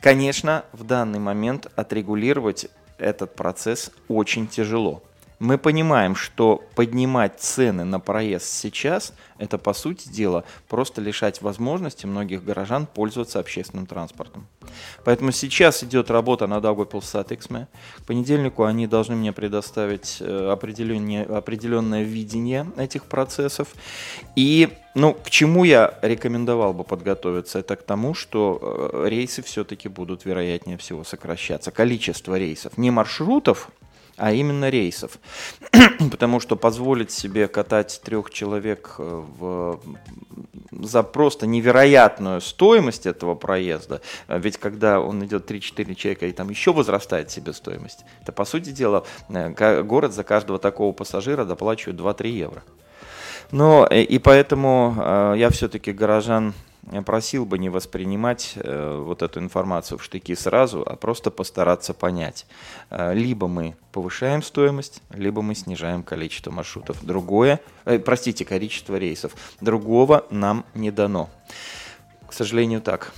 Конечно, 0.00 0.64
в 0.72 0.84
данный 0.84 1.20
момент 1.20 1.68
отрегулировать 1.76 2.66
этот 2.98 3.34
процесс 3.34 3.90
очень 4.08 4.48
тяжело 4.48 5.02
мы 5.38 5.58
понимаем, 5.58 6.14
что 6.14 6.64
поднимать 6.74 7.40
цены 7.40 7.84
на 7.84 8.00
проезд 8.00 8.46
сейчас– 8.46 9.12
это, 9.38 9.58
по 9.58 9.74
сути 9.74 10.08
дела, 10.08 10.44
просто 10.68 11.00
лишать 11.00 11.42
возможности 11.42 12.06
многих 12.06 12.42
горожан 12.42 12.86
пользоваться 12.86 13.38
общественным 13.38 13.86
транспортом. 13.86 14.46
Поэтому 15.04 15.30
сейчас 15.32 15.84
идет 15.84 16.10
работа 16.10 16.46
над 16.46 16.64
Daugavpils 16.64 17.26
К 17.36 18.06
понедельнику 18.06 18.64
они 18.64 18.86
должны 18.86 19.14
мне 19.14 19.32
предоставить 19.32 20.18
э, 20.20 20.50
определенное, 20.50 21.24
определенное 21.24 22.02
видение 22.02 22.66
этих 22.76 23.04
процессов. 23.04 23.68
И 24.36 24.70
ну, 24.94 25.12
к 25.12 25.28
чему 25.28 25.64
я 25.64 25.98
рекомендовал 26.00 26.72
бы 26.72 26.84
подготовиться? 26.84 27.58
Это 27.58 27.76
к 27.76 27.82
тому, 27.82 28.14
что 28.14 28.90
э, 28.94 29.08
рейсы 29.08 29.42
все-таки 29.42 29.88
будут, 29.88 30.24
вероятнее 30.24 30.78
всего, 30.78 31.04
сокращаться. 31.04 31.70
Количество 31.70 32.38
рейсов, 32.38 32.78
не 32.78 32.90
маршрутов, 32.90 33.70
а 34.16 34.32
именно 34.32 34.68
рейсов. 34.70 35.18
Потому 36.10 36.40
что 36.40 36.56
позволить 36.56 37.10
себе 37.10 37.48
катать 37.48 38.00
трех 38.04 38.30
человек 38.30 38.94
э, 38.98 39.24
в, 39.38 39.80
за 40.70 41.02
просто 41.02 41.46
невероятную 41.46 42.40
стоимость 42.40 43.06
этого 43.06 43.34
проезда, 43.34 44.00
э, 44.28 44.38
ведь 44.38 44.56
когда 44.56 45.00
он 45.00 45.24
идет 45.24 45.50
3-4 45.50 45.94
человека 45.94 46.26
и 46.26 46.32
там 46.32 46.50
еще 46.50 46.72
возрастает 46.72 47.30
себестоимость, 47.30 48.04
это 48.22 48.32
по 48.32 48.44
сути 48.44 48.70
дела 48.70 49.04
э, 49.28 49.82
город 49.82 50.12
за 50.12 50.24
каждого 50.24 50.58
такого 50.58 50.92
пассажира 50.92 51.44
доплачивает 51.44 52.00
2-3 52.00 52.28
евро. 52.28 52.62
Но 53.52 53.86
и 53.86 54.18
поэтому 54.18 55.34
я 55.36 55.50
все-таки 55.50 55.92
горожан 55.92 56.52
просил 57.04 57.46
бы 57.46 57.58
не 57.58 57.68
воспринимать 57.68 58.54
э, 58.56 59.02
вот 59.04 59.22
эту 59.22 59.40
информацию 59.40 59.98
в 59.98 60.04
штыки 60.04 60.34
сразу, 60.34 60.82
а 60.86 60.96
просто 60.96 61.30
постараться 61.30 61.94
понять. 61.94 62.46
Э, 62.90 63.14
либо 63.14 63.48
мы 63.48 63.76
повышаем 63.92 64.42
стоимость, 64.42 65.02
либо 65.10 65.42
мы 65.42 65.54
снижаем 65.54 66.02
количество 66.02 66.50
маршрутов. 66.50 67.04
Другое, 67.04 67.60
э, 67.84 67.98
простите, 67.98 68.44
количество 68.44 68.96
рейсов. 68.96 69.34
Другого 69.60 70.26
нам 70.30 70.64
не 70.74 70.90
дано. 70.90 71.28
К 72.28 72.32
сожалению, 72.32 72.80
так. 72.80 73.12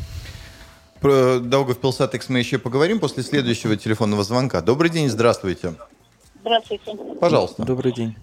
Про 1.00 1.38
Даугавпилсатекс 1.38 2.28
мы 2.28 2.40
еще 2.40 2.58
поговорим 2.58 2.98
после 2.98 3.22
следующего 3.22 3.76
телефонного 3.76 4.24
звонка. 4.24 4.60
Добрый 4.62 4.90
день, 4.90 5.08
здравствуйте. 5.08 5.74
Здравствуйте. 6.40 6.96
Пожалуйста. 7.20 7.64
Добрый 7.64 7.92
день. 7.92 8.16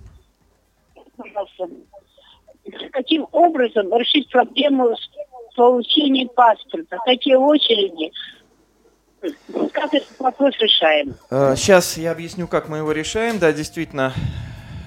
Пожалуйста. 1.16 1.68
Каким 2.92 3.28
образом 3.32 3.94
решить 3.96 4.30
проблему 4.30 4.96
с 4.96 5.10
получении 5.56 6.26
паспорта. 6.26 6.98
Какие 7.06 7.36
очереди? 7.36 8.12
Как 9.74 9.94
этот 9.94 10.20
вопрос 10.20 10.54
решаем? 10.60 11.16
Сейчас 11.56 11.98
э, 11.98 12.02
я 12.02 12.12
объясню, 12.12 12.48
как 12.48 12.70
мы 12.70 12.78
его 12.78 12.92
решаем. 12.92 13.40
Да, 13.40 13.52
действительно, 13.52 14.14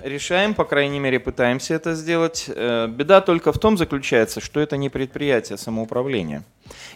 решаем, 0.05 0.55
по 0.55 0.65
крайней 0.65 1.01
мере, 1.01 1.19
пытаемся 1.19 1.75
это 1.75 1.95
сделать. 1.95 2.47
Э, 2.49 2.87
беда 2.87 3.21
только 3.21 3.53
в 3.53 3.59
том 3.59 3.77
заключается, 3.77 4.41
что 4.41 4.61
это 4.61 4.77
не 4.77 4.89
предприятие 4.89 5.59
самоуправления. 5.59 6.45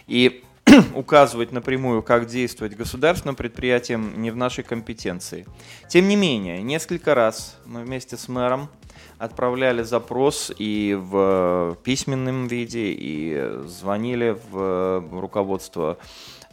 И 0.07 0.43
указывать 0.95 1.51
напрямую, 1.51 2.01
как 2.03 2.27
действовать 2.27 2.75
государственным 2.75 3.35
предприятиям, 3.35 4.21
не 4.21 4.31
в 4.31 4.37
нашей 4.37 4.63
компетенции. 4.63 5.45
Тем 5.89 6.07
не 6.07 6.15
менее, 6.15 6.61
несколько 6.61 7.13
раз 7.15 7.57
мы 7.65 7.83
вместе 7.83 8.15
с 8.15 8.27
мэром 8.27 8.69
отправляли 9.17 9.83
запрос 9.83 10.51
и 10.57 10.97
в 10.99 11.77
письменном 11.83 12.47
виде, 12.47 12.91
и 12.91 13.59
звонили 13.65 14.37
в 14.51 15.03
руководство 15.11 15.97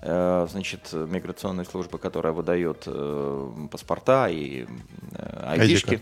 э, 0.02 0.47
значит, 0.50 0.93
миграционной 0.93 1.64
службы, 1.64 1.99
которая 1.99 2.33
выдает 2.33 2.85
э, 2.87 3.50
паспорта 3.71 4.29
и 4.29 4.67
э, 5.12 5.45
айдишки, 5.47 6.00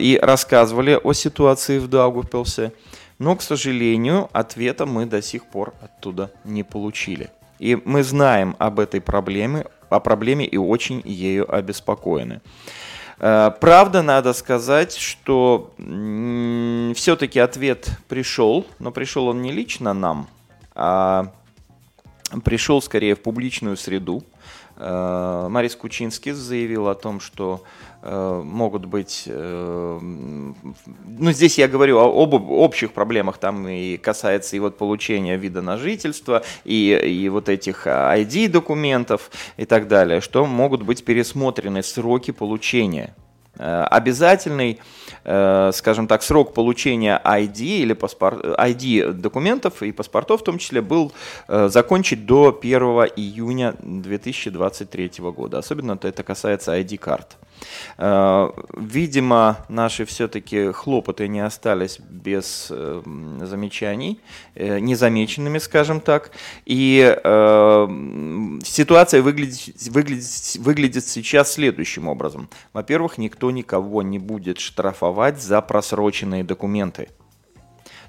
и 0.00 0.18
рассказывали 0.22 0.98
о 1.02 1.12
ситуации 1.12 1.78
в 1.78 1.88
Даугавпилсе. 1.88 2.72
Но, 3.18 3.36
к 3.36 3.42
сожалению, 3.42 4.30
ответа 4.32 4.86
мы 4.86 5.04
до 5.04 5.20
сих 5.20 5.44
пор 5.44 5.74
оттуда 5.82 6.30
не 6.44 6.62
получили. 6.62 7.28
И 7.58 7.76
мы 7.84 8.02
знаем 8.02 8.56
об 8.58 8.80
этой 8.80 9.02
проблеме, 9.02 9.66
о 9.90 10.00
проблеме 10.00 10.46
и 10.46 10.56
очень 10.56 11.02
ею 11.04 11.54
обеспокоены. 11.54 12.40
Э, 13.20 13.52
правда, 13.60 14.02
надо 14.02 14.32
сказать, 14.32 14.96
что 14.96 15.72
все-таки 16.94 17.38
ответ 17.38 17.90
пришел, 18.08 18.66
но 18.78 18.90
пришел 18.90 19.28
он 19.28 19.42
не 19.42 19.52
лично 19.52 19.92
нам, 19.92 20.26
а 20.74 21.32
пришел 22.44 22.80
скорее 22.80 23.14
в 23.14 23.20
публичную 23.20 23.76
среду. 23.76 24.24
Э, 24.76 25.48
Марис 25.50 25.76
Кучинский 25.76 26.32
заявил 26.32 26.88
о 26.88 26.94
том, 26.94 27.20
что 27.20 27.62
э, 27.62 27.89
могут 28.02 28.86
быть, 28.86 29.24
ну 29.26 30.54
здесь 31.32 31.58
я 31.58 31.68
говорю 31.68 31.98
об 31.98 32.34
общих 32.34 32.92
проблемах, 32.92 33.38
там 33.38 33.68
и 33.68 33.96
касается 33.96 34.56
и 34.56 34.58
вот 34.58 34.78
получения 34.78 35.36
вида 35.36 35.62
на 35.62 35.76
жительство, 35.76 36.42
и, 36.64 36.98
и 37.04 37.28
вот 37.28 37.48
этих 37.48 37.86
ID-документов 37.86 39.30
и 39.56 39.64
так 39.66 39.88
далее, 39.88 40.20
что 40.20 40.46
могут 40.46 40.82
быть 40.82 41.04
пересмотрены 41.04 41.82
сроки 41.82 42.30
получения 42.30 43.14
Обязательный, 43.58 44.80
скажем 45.22 46.06
так, 46.06 46.22
срок 46.22 46.54
получения 46.54 47.20
ID 47.22 47.60
или 47.60 47.92
паспорт, 47.92 48.42
ID 48.42 49.12
документов 49.12 49.82
и 49.82 49.92
паспортов 49.92 50.40
в 50.40 50.44
том 50.44 50.56
числе 50.56 50.80
был 50.80 51.12
закончить 51.46 52.24
до 52.24 52.58
1 52.58 52.82
июня 53.16 53.74
2023 53.82 55.12
года. 55.18 55.58
Особенно 55.58 55.98
это 56.00 56.22
касается 56.22 56.78
ID-карт. 56.78 57.36
Э, 57.98 58.50
видимо, 58.76 59.58
наши 59.68 60.04
все-таки 60.04 60.72
хлопоты 60.72 61.28
не 61.28 61.40
остались 61.40 61.98
без 61.98 62.68
э, 62.70 63.02
замечаний, 63.42 64.20
э, 64.54 64.78
незамеченными, 64.78 65.58
скажем 65.58 66.00
так. 66.00 66.30
И 66.66 67.16
ситуация 68.64 69.22
выглядит, 69.22 69.88
выглядит, 69.90 70.56
выглядит 70.58 71.04
сейчас 71.06 71.52
следующим 71.52 72.08
образом. 72.08 72.48
Во-первых, 72.72 73.18
никто 73.18 73.50
никого 73.50 74.02
не 74.02 74.18
будет 74.18 74.58
штрафовать 74.60 75.40
за 75.42 75.60
просроченные 75.60 76.44
документы. 76.44 77.08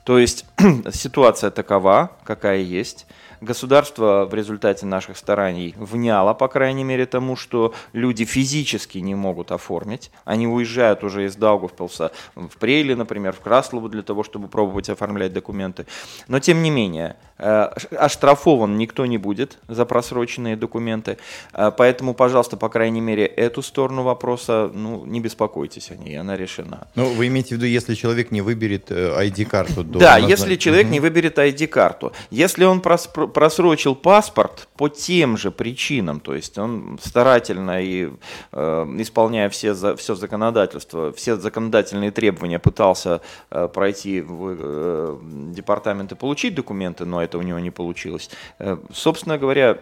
То 0.05 0.17
есть 0.17 0.45
ситуация 0.93 1.51
такова, 1.51 2.11
какая 2.23 2.59
есть. 2.59 3.05
Государство 3.41 4.27
в 4.29 4.35
результате 4.35 4.85
наших 4.85 5.17
стараний 5.17 5.73
вняло, 5.75 6.35
по 6.35 6.47
крайней 6.47 6.83
мере, 6.83 7.07
тому, 7.07 7.35
что 7.35 7.73
люди 7.91 8.23
физически 8.23 8.99
не 8.99 9.15
могут 9.15 9.51
оформить. 9.51 10.11
Они 10.25 10.45
уезжают 10.45 11.03
уже 11.03 11.25
из 11.25 11.35
Даугавпилса 11.35 12.11
в 12.35 12.55
Прейле, 12.59 12.95
например, 12.95 13.33
в 13.33 13.39
Краслову 13.39 13.89
для 13.89 14.03
того, 14.03 14.23
чтобы 14.23 14.47
пробовать 14.47 14.89
оформлять 14.89 15.33
документы. 15.33 15.87
Но, 16.27 16.39
тем 16.39 16.61
не 16.61 16.69
менее, 16.69 17.15
оштрафован 17.41 18.77
никто 18.77 19.05
не 19.05 19.17
будет 19.17 19.57
за 19.67 19.85
просроченные 19.85 20.55
документы. 20.55 21.17
Э, 21.53 21.71
поэтому, 21.75 22.13
пожалуйста, 22.13 22.57
по 22.57 22.69
крайней 22.69 23.01
мере, 23.01 23.25
эту 23.25 23.61
сторону 23.61 24.03
вопроса, 24.03 24.69
ну, 24.73 25.05
не 25.05 25.19
беспокойтесь 25.19 25.91
о 25.91 25.95
ней, 25.95 26.19
она 26.19 26.37
решена. 26.37 26.87
Ну, 26.95 27.05
вы 27.05 27.27
имеете 27.27 27.49
в 27.49 27.51
виду, 27.57 27.65
если 27.65 27.95
человек 27.95 28.31
не 28.31 28.41
выберет 28.41 28.91
ID-карту? 28.91 29.81
Э, 29.81 29.83
да, 29.83 30.17
если 30.17 30.55
человек 30.55 30.85
угу. 30.85 30.93
не 30.93 30.99
выберет 30.99 31.37
ID-карту. 31.37 32.13
Если 32.29 32.63
он 32.65 32.81
просрочил 32.81 33.95
паспорт 33.95 34.67
по 34.77 34.89
тем 34.89 35.37
же 35.37 35.51
причинам, 35.51 36.19
то 36.19 36.35
есть 36.35 36.57
он 36.57 36.99
старательно 37.01 37.81
и 37.81 38.09
э, 38.51 38.95
исполняя 38.99 39.49
все, 39.49 39.73
за, 39.73 39.95
все 39.95 40.15
законодательство, 40.15 41.11
все 41.13 41.35
законодательные 41.35 42.11
требования 42.11 42.59
пытался 42.59 43.21
э, 43.49 43.67
пройти 43.67 44.21
в 44.21 44.55
э, 44.59 45.17
департамент 45.55 46.11
и 46.11 46.15
получить 46.15 46.55
документы, 46.55 47.05
но 47.05 47.21
это 47.21 47.30
это 47.31 47.37
у 47.37 47.41
него 47.41 47.59
не 47.59 47.71
получилось. 47.71 48.29
Э, 48.59 48.77
собственно 48.93 49.37
говоря, 49.37 49.77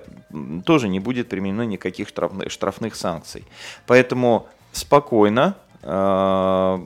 тоже 0.66 0.88
не 0.88 1.00
будет 1.00 1.30
применено 1.30 1.64
никаких 1.64 2.08
штрафных, 2.08 2.52
штрафных 2.52 2.96
санкций. 2.96 3.44
Поэтому 3.88 4.48
спокойно, 4.72 5.56
э, 5.82 6.80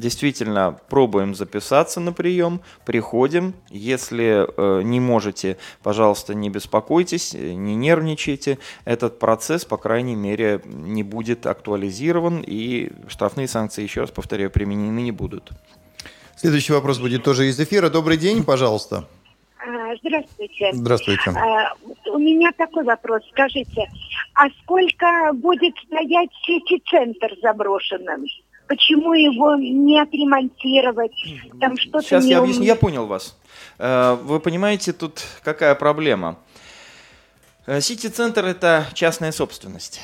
действительно 0.00 0.78
пробуем 0.88 1.34
записаться 1.34 2.00
на 2.00 2.12
прием, 2.12 2.60
приходим. 2.86 3.52
Если 3.68 4.46
э, 4.56 4.82
не 4.82 5.00
можете, 5.00 5.58
пожалуйста, 5.82 6.34
не 6.34 6.48
беспокойтесь, 6.48 7.34
не 7.34 7.76
нервничайте. 7.76 8.58
Этот 8.86 9.18
процесс, 9.18 9.66
по 9.66 9.76
крайней 9.76 10.16
мере, 10.16 10.62
не 10.64 11.02
будет 11.02 11.46
актуализирован 11.46 12.42
и 12.46 12.90
штрафные 13.08 13.46
санкции, 13.46 13.82
еще 13.82 14.00
раз 14.00 14.10
повторяю, 14.10 14.50
применены 14.50 15.00
не 15.00 15.12
будут. 15.12 15.52
Следующий 16.36 16.72
вопрос 16.72 16.98
будет 16.98 17.22
тоже 17.22 17.48
из 17.48 17.60
эфира. 17.60 17.90
Добрый 17.90 18.16
день, 18.16 18.42
пожалуйста. 18.42 19.04
Здравствуйте. 20.02 20.70
Здравствуйте. 20.72 21.30
А, 21.30 21.72
у 22.10 22.18
меня 22.18 22.50
такой 22.52 22.84
вопрос. 22.84 23.22
Скажите, 23.30 23.88
а 24.34 24.48
сколько 24.62 25.32
будет 25.34 25.74
стоять 25.86 26.30
сети-центр 26.44 27.36
заброшенным? 27.42 28.24
Почему 28.66 29.12
его 29.12 29.54
не 29.56 30.00
отремонтировать? 30.00 31.12
Там 31.60 31.76
что-то 31.76 32.02
Сейчас 32.02 32.24
не 32.24 32.30
я 32.30 32.38
объясню. 32.38 32.64
Я 32.64 32.76
понял 32.76 33.06
вас. 33.06 33.36
Э, 33.78 34.14
вы 34.22 34.40
понимаете, 34.40 34.92
тут 34.92 35.22
какая 35.44 35.74
проблема? 35.74 36.38
Э, 37.66 37.80
сити-центр– 37.80 38.44
это 38.46 38.86
частная 38.94 39.32
собственность. 39.32 40.00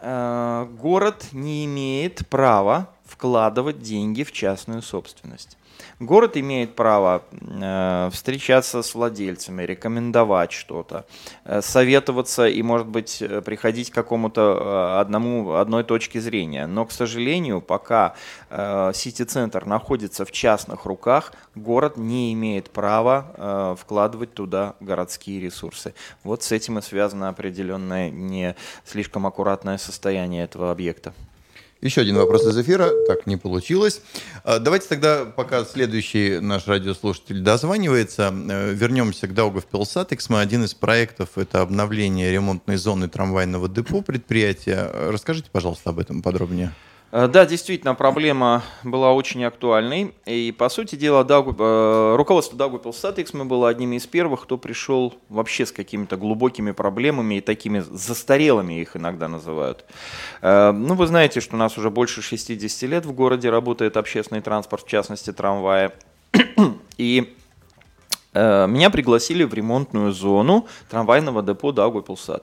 Э, 0.00 0.66
город 0.80 1.28
не 1.32 1.64
имеет 1.66 2.26
права 2.28 2.90
вкладывать 3.06 3.80
деньги 3.80 4.24
в 4.24 4.32
частную 4.32 4.82
собственность. 4.82 5.56
Город 6.00 6.36
имеет 6.36 6.74
право 6.74 7.22
э, 7.32 8.10
встречаться 8.12 8.82
с 8.82 8.94
владельцами, 8.94 9.62
рекомендовать 9.62 10.52
что-то, 10.52 11.06
э, 11.44 11.62
советоваться 11.62 12.46
и, 12.46 12.62
может 12.62 12.86
быть, 12.86 13.22
э, 13.22 13.40
приходить 13.40 13.90
к 13.90 13.94
какому-то 13.94 15.00
одному, 15.00 15.54
одной 15.54 15.84
точке 15.84 16.20
зрения. 16.20 16.66
Но, 16.66 16.84
к 16.84 16.92
сожалению, 16.92 17.60
пока 17.60 18.14
сити-центр 18.50 19.66
находится 19.66 20.24
в 20.24 20.32
частных 20.32 20.84
руках, 20.84 21.32
город 21.54 21.96
не 21.96 22.32
имеет 22.32 22.70
права 22.70 23.76
вкладывать 23.80 24.34
туда 24.34 24.74
городские 24.80 25.40
ресурсы. 25.40 25.94
Вот 26.22 26.42
с 26.42 26.52
этим 26.52 26.78
и 26.78 26.82
связано 26.82 27.28
определенное 27.28 28.10
не 28.10 28.54
слишком 28.84 29.26
аккуратное 29.26 29.78
состояние 29.78 30.44
этого 30.44 30.70
объекта. 30.70 31.14
Еще 31.84 32.00
один 32.00 32.16
вопрос 32.16 32.46
из 32.46 32.56
эфира. 32.56 32.88
Так, 33.06 33.26
не 33.26 33.36
получилось. 33.36 34.00
А, 34.42 34.58
давайте 34.58 34.88
тогда, 34.88 35.26
пока 35.26 35.66
следующий 35.66 36.38
наш 36.38 36.66
радиослушатель 36.66 37.40
дозванивается, 37.40 38.32
э, 38.34 38.72
вернемся 38.72 39.28
к 39.28 39.34
Даугавпилсатекс. 39.34 40.30
Мы 40.30 40.40
один 40.40 40.64
из 40.64 40.72
проектов— 40.72 41.28
это 41.36 41.60
обновление 41.60 42.32
ремонтной 42.32 42.78
зоны 42.78 43.10
трамвайного 43.10 43.68
депо 43.68 44.00
предприятия. 44.00 44.90
Расскажите, 45.10 45.50
пожалуйста, 45.52 45.90
об 45.90 45.98
этом 45.98 46.22
подробнее. 46.22 46.72
Э, 47.16 47.28
да, 47.28 47.46
действительно, 47.46 47.94
проблема 47.94 48.64
была 48.82 49.12
очень 49.12 49.44
актуальной. 49.44 50.12
И, 50.26 50.52
по 50.58 50.68
сути 50.68 50.96
дела, 50.96 51.22
Дагу, 51.22 51.54
э, 51.56 52.16
руководство 52.16 52.56
Daugavpils 52.56 53.30
мы 53.34 53.44
было 53.44 53.68
одними 53.68 53.96
из 53.96 54.06
первых, 54.08 54.42
кто 54.42 54.58
пришел 54.58 55.14
вообще 55.28 55.64
с 55.64 55.70
какими-то 55.70 56.16
глубокими 56.16 56.72
проблемами 56.72 57.36
и 57.36 57.40
такими 57.40 57.78
застарелыми 57.78 58.80
их 58.80 58.96
иногда 58.96 59.28
называют. 59.28 59.84
Э, 60.42 60.72
ну, 60.72 60.94
вы 60.94 61.06
знаете, 61.06 61.40
что 61.40 61.54
у 61.54 61.58
нас 61.58 61.78
уже 61.78 61.88
больше 61.88 62.20
60 62.20 62.90
лет 62.90 63.06
в 63.06 63.12
городе 63.12 63.48
работает 63.48 63.96
общественный 63.96 64.40
транспорт, 64.40 64.84
в 64.84 64.88
частности, 64.88 65.32
трамваи. 65.32 65.92
И 66.98 67.32
меня 68.36 68.90
пригласили 68.90 69.44
в 69.44 69.54
ремонтную 69.54 70.10
зону 70.10 70.66
трамвайного 70.90 71.40
депо 71.40 71.70
Daugavpils 71.70 72.26
Э, 72.26 72.40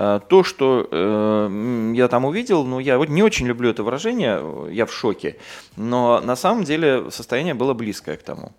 то, 0.00 0.42
что 0.44 0.88
э, 0.90 1.92
я 1.94 2.08
там 2.08 2.24
увидел, 2.24 2.64
ну, 2.64 2.78
я 2.78 2.96
не 2.96 3.22
очень 3.22 3.46
люблю 3.46 3.68
это 3.68 3.82
выражение, 3.82 4.40
я 4.72 4.86
в 4.86 4.92
шоке, 4.94 5.36
но 5.76 6.22
на 6.22 6.36
самом 6.36 6.64
деле 6.64 7.10
состояние 7.10 7.52
было 7.52 7.74
близкое 7.74 8.16
к 8.16 8.22
тому. 8.22 8.52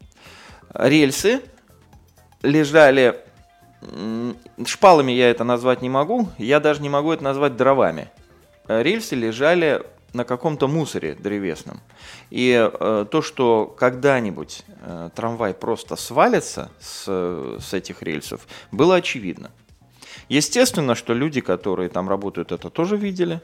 Рельсы 0.71 1.41
лежали, 2.43 3.19
шпалами 4.65 5.11
я 5.13 5.31
это 5.31 5.43
назвать 5.43 5.81
не 5.81 5.89
могу, 5.89 6.29
я 6.37 6.59
даже 6.59 6.81
не 6.83 6.89
могу 6.89 7.11
это 7.11 7.23
назвать 7.23 7.57
дровами. 7.57 8.09
Рельсы 8.67 9.15
лежали 9.15 9.83
на 10.13 10.25
каком-то 10.25 10.67
мусоре 10.67 11.15
древесном. 11.15 11.79
И 12.29 12.69
э, 12.71 13.05
то, 13.09 13.21
что 13.21 13.73
когда-нибудь 13.79 14.63
э, 14.81 15.09
трамвай 15.15 15.53
просто 15.53 15.95
свалится 15.95 16.69
с, 16.79 17.05
с 17.59 17.73
этих 17.73 18.03
рельсов, 18.03 18.47
было 18.71 18.95
очевидно. 18.95 19.51
Естественно, 20.29 20.95
что 20.95 21.13
люди, 21.13 21.41
которые 21.41 21.89
там 21.89 22.09
работают, 22.09 22.51
это 22.51 22.69
тоже 22.69 22.97
видели. 22.97 23.41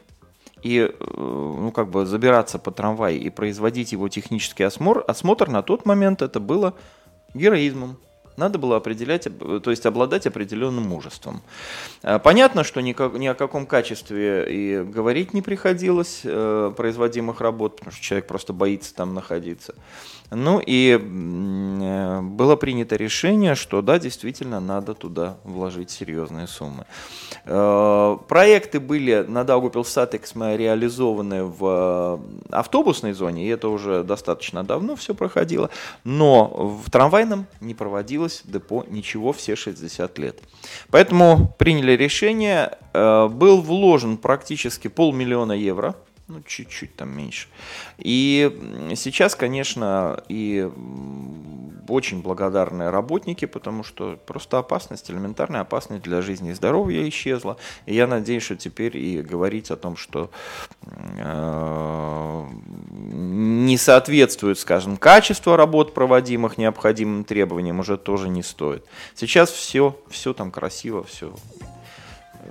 И 0.63 0.79
э, 0.79 0.93
ну, 1.09 1.71
как 1.71 1.89
бы 1.89 2.05
забираться 2.05 2.57
по 2.59 2.71
трамвай 2.71 3.17
и 3.17 3.29
производить 3.29 3.91
его 3.91 4.09
технический 4.09 4.63
осмотр, 4.63 5.03
осмотр 5.07 5.49
на 5.49 5.61
тот 5.61 5.85
момент 5.85 6.21
это 6.21 6.39
было 6.39 6.73
героизмом. 7.33 7.97
Надо 8.37 8.59
было 8.59 8.77
определять, 8.77 9.27
то 9.63 9.71
есть 9.71 9.85
обладать 9.85 10.27
определенным 10.27 10.83
мужеством. 10.83 11.41
Э, 12.03 12.19
понятно, 12.19 12.63
что 12.63 12.81
ни, 12.81 13.27
о 13.27 13.33
каком 13.33 13.65
качестве 13.65 14.45
и 14.47 14.83
говорить 14.83 15.33
не 15.33 15.41
приходилось 15.41 16.21
э, 16.23 16.71
производимых 16.77 17.41
работ, 17.41 17.77
потому 17.77 17.91
что 17.91 18.01
человек 18.03 18.27
просто 18.27 18.53
боится 18.53 18.93
там 18.93 19.13
находиться. 19.15 19.73
Ну 20.29 20.61
и 20.63 20.99
э, 21.01 22.21
было 22.21 22.55
принято 22.57 22.95
решение, 22.95 23.55
что 23.55 23.81
да, 23.81 23.97
действительно 23.97 24.59
надо 24.59 24.93
туда 24.93 25.37
вложить 25.43 25.89
серьезные 25.89 26.47
суммы. 26.47 26.85
Э, 27.45 28.17
проекты 28.27 28.79
были 28.79 29.25
на 29.27 29.45
Даугупилсатекс 29.45 30.35
реализованы 30.35 31.45
в 31.45 32.19
автобусной 32.51 33.13
зоне, 33.13 33.45
и 33.45 33.47
это 33.47 33.69
уже 33.69 34.03
достаточно 34.03 34.63
давно 34.63 34.95
все 34.95 35.15
проходило, 35.15 35.69
но 36.03 36.45
в 36.83 36.91
трамвайном 36.91 37.47
не 37.61 37.73
проводилось 37.73 38.26
депо 38.43 38.85
ничего 38.87 39.33
все 39.33 39.55
60 39.55 40.17
лет. 40.19 40.39
Поэтому 40.89 41.55
приняли 41.57 41.93
решение, 41.93 42.77
был 42.93 43.61
вложен 43.61 44.17
практически 44.17 44.87
полмиллиона 44.87 45.53
евро 45.53 45.95
ну, 46.27 46.41
чуть-чуть 46.45 46.95
там 46.95 47.15
меньше. 47.15 47.47
И 47.97 48.89
сейчас, 48.95 49.35
конечно, 49.35 50.23
и 50.27 50.69
очень 51.87 52.21
благодарные 52.21 52.89
работники, 52.89 53.45
потому 53.45 53.83
что 53.83 54.19
просто 54.25 54.57
опасность, 54.57 55.09
элементарная 55.09 55.61
опасность 55.61 56.03
для 56.03 56.21
жизни 56.21 56.51
и 56.51 56.53
здоровья 56.53 57.07
исчезла. 57.07 57.55
И 57.85 57.95
я 57.95 58.07
надеюсь, 58.07 58.43
что 58.43 58.57
теперь 58.57 58.97
и 58.97 59.21
говорить 59.21 59.71
о 59.71 59.77
том, 59.77 59.95
что 59.95 60.29
э, 60.81 62.45
не 62.91 63.77
соответствует, 63.77 64.59
скажем, 64.59 64.97
качество 64.97 65.55
работ, 65.55 65.93
проводимых 65.93 66.57
необходимым 66.57 67.23
требованиям, 67.23 67.79
уже 67.79 67.97
тоже 67.97 68.27
не 68.27 68.43
стоит. 68.43 68.85
Сейчас 69.15 69.49
все, 69.49 69.97
все 70.09 70.33
там 70.33 70.51
красиво, 70.51 71.03
все 71.05 71.33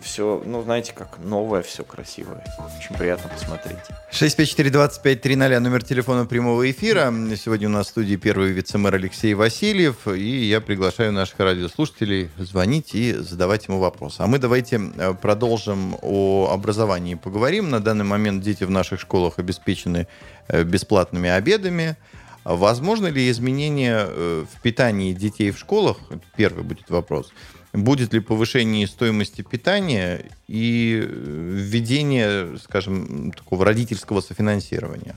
все, 0.01 0.43
ну, 0.45 0.63
знаете, 0.63 0.93
как 0.93 1.19
новое, 1.19 1.63
все 1.63 1.85
красивое. 1.85 2.45
Очень 2.79 2.97
приятно 2.97 3.31
посмотреть. 3.31 3.79
654-2530, 4.13 5.59
номер 5.59 5.83
телефона 5.83 6.27
прямого 6.27 6.71
эфира. 6.71 7.13
Сегодня 7.37 7.69
у 7.69 7.73
нас 7.73 7.87
в 7.87 7.91
студии 7.91 8.17
первый 8.17 8.53
вице-мэр 8.53 8.95
Алексей 8.95 9.35
Васильев, 9.35 10.09
и 10.09 10.45
я 10.47 10.61
приглашаю 10.61 11.13
наших 11.13 11.39
радиослушателей 11.39 12.31
звонить 12.39 12.95
и 12.95 13.13
задавать 13.13 13.69
ему 13.69 13.79
вопросы. 13.79 14.21
А 14.21 14.27
мы 14.27 14.39
давайте 14.39 14.81
э, 14.97 15.15
продолжим 15.15 15.97
о 16.03 16.51
образовании 16.53 17.15
поговорим. 17.15 17.71
На 17.71 17.81
данный 17.81 18.05
момент 18.05 18.43
дети 18.43 18.65
в 18.65 18.71
наших 18.71 19.01
школах 19.01 19.39
обеспечены 19.39 20.07
э, 20.49 20.63
бесплатными 20.63 21.31
обедами. 21.31 21.97
Возможно 22.45 23.09
ли 23.09 23.29
изменение 23.31 24.07
э, 24.09 24.45
в 24.53 24.63
питании 24.63 25.13
детей 25.13 25.51
в 25.51 25.59
школах? 25.59 25.99
Первый 26.37 26.65
будет 26.65 26.91
вопрос 26.91 27.33
будет 27.77 28.13
ли 28.13 28.21
повышение 28.21 28.87
стоимости 28.87 29.43
питания 29.43 30.25
и 30.49 31.01
э, 31.03 31.07
введение, 31.07 32.59
скажем, 32.59 33.33
такого 33.33 33.65
родительского 33.65 34.21
софинансирования? 34.21 35.17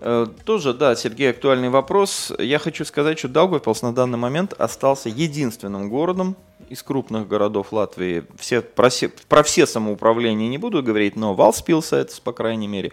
Э, 0.00 0.26
тоже, 0.44 0.74
да, 0.74 0.96
Сергей, 0.96 1.30
актуальный 1.30 1.68
вопрос. 1.68 2.32
Я 2.38 2.58
хочу 2.58 2.84
сказать, 2.84 3.18
что 3.18 3.28
Даугавпилс 3.28 3.82
на 3.82 3.94
данный 3.94 4.18
момент 4.18 4.54
остался 4.58 5.08
единственным 5.08 5.88
городом 5.90 6.36
из 6.68 6.82
крупных 6.82 7.28
городов 7.28 7.72
Латвии. 7.72 8.24
Все, 8.38 8.60
про, 8.60 8.88
все, 8.90 9.08
про 9.28 9.42
все 9.42 9.66
самоуправления 9.66 10.48
не 10.48 10.58
буду 10.58 10.82
говорить, 10.82 11.16
но 11.16 11.34
Валспилса 11.34 11.96
это, 11.96 12.20
по 12.22 12.32
крайней 12.32 12.68
мере, 12.68 12.92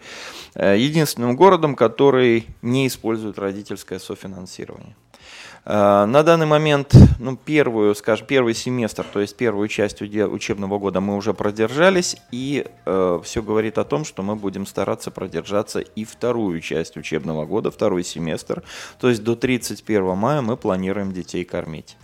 э, 0.55 0.77
единственным 0.77 1.35
городом, 1.35 1.75
который 1.75 2.47
не 2.61 2.87
использует 2.87 3.37
родительское 3.37 3.99
софинансирование. 3.99 4.95
Э, 5.65 6.05
на 6.05 6.23
данный 6.23 6.45
момент, 6.45 6.93
ну, 7.19 7.35
первую, 7.35 7.95
скажем, 7.95 8.27
первый 8.27 8.53
семестр, 8.53 9.05
то 9.11 9.19
есть 9.19 9.35
первую 9.35 9.67
часть 9.67 10.01
учебного 10.01 10.77
года 10.77 11.01
мы 11.01 11.15
уже 11.15 11.33
продержались, 11.33 12.17
и 12.31 12.67
э, 12.85 13.19
все 13.23 13.41
говорит 13.41 13.77
о 13.77 13.83
том, 13.83 14.05
что 14.05 14.21
мы 14.21 14.35
будем 14.35 14.65
стараться 14.65 15.09
продержаться 15.09 15.79
и 15.79 16.05
вторую 16.05 16.61
часть 16.61 16.97
учебного 16.97 17.45
года, 17.45 17.71
второй 17.71 18.03
семестр, 18.03 18.63
то 18.99 19.09
есть 19.09 19.23
до 19.23 19.35
31 19.35 20.15
мая 20.15 20.41
мы 20.41 20.55
планируем 20.55 21.11
детей 21.11 21.43
кормить. 21.43 21.97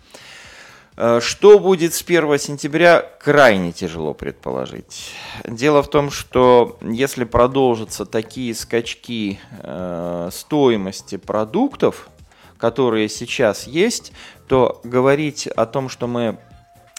Э, 0.97 1.19
что 1.19 1.57
будет 1.57 1.95
с 1.95 2.03
1 2.03 2.37
сентября, 2.37 3.01
крайне 3.19 3.71
тяжело 3.71 4.13
предположить. 4.13 5.13
Дело 5.45 5.81
в 5.81 5.89
том, 5.89 6.11
что 6.11 6.77
если 6.81 7.23
продолжатся 7.23 8.05
такие 8.05 8.53
скачки 8.53 9.39
э, 9.63 10.29
стоимости 10.31 11.17
продуктов, 11.17 12.09
которые 12.61 13.09
сейчас 13.09 13.65
есть, 13.65 14.13
то 14.47 14.79
говорить 14.83 15.47
о 15.47 15.65
том, 15.65 15.89
что 15.89 16.05
мы 16.07 16.37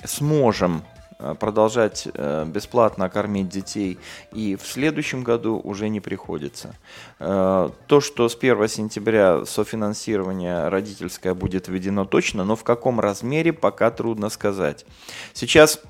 сможем 0.04 0.82
э, 1.20 1.36
продолжать 1.38 2.08
э, 2.12 2.44
бесплатно 2.46 3.08
кормить 3.08 3.48
детей 3.48 3.96
и 4.32 4.56
в 4.56 4.66
следующем 4.66 5.22
году 5.22 5.60
уже 5.62 5.88
не 5.88 6.00
приходится. 6.00 6.74
Э, 7.20 7.70
то, 7.86 8.00
что 8.00 8.28
с 8.28 8.34
1 8.34 8.68
сентября 8.68 9.44
софинансирование 9.46 10.66
родительское 10.66 11.32
будет 11.32 11.68
введено 11.68 12.04
точно, 12.06 12.42
но 12.44 12.56
в 12.56 12.64
каком 12.64 12.98
размере 12.98 13.52
пока 13.52 13.92
трудно 13.92 14.30
сказать. 14.30 14.84
Сейчас 15.32 15.80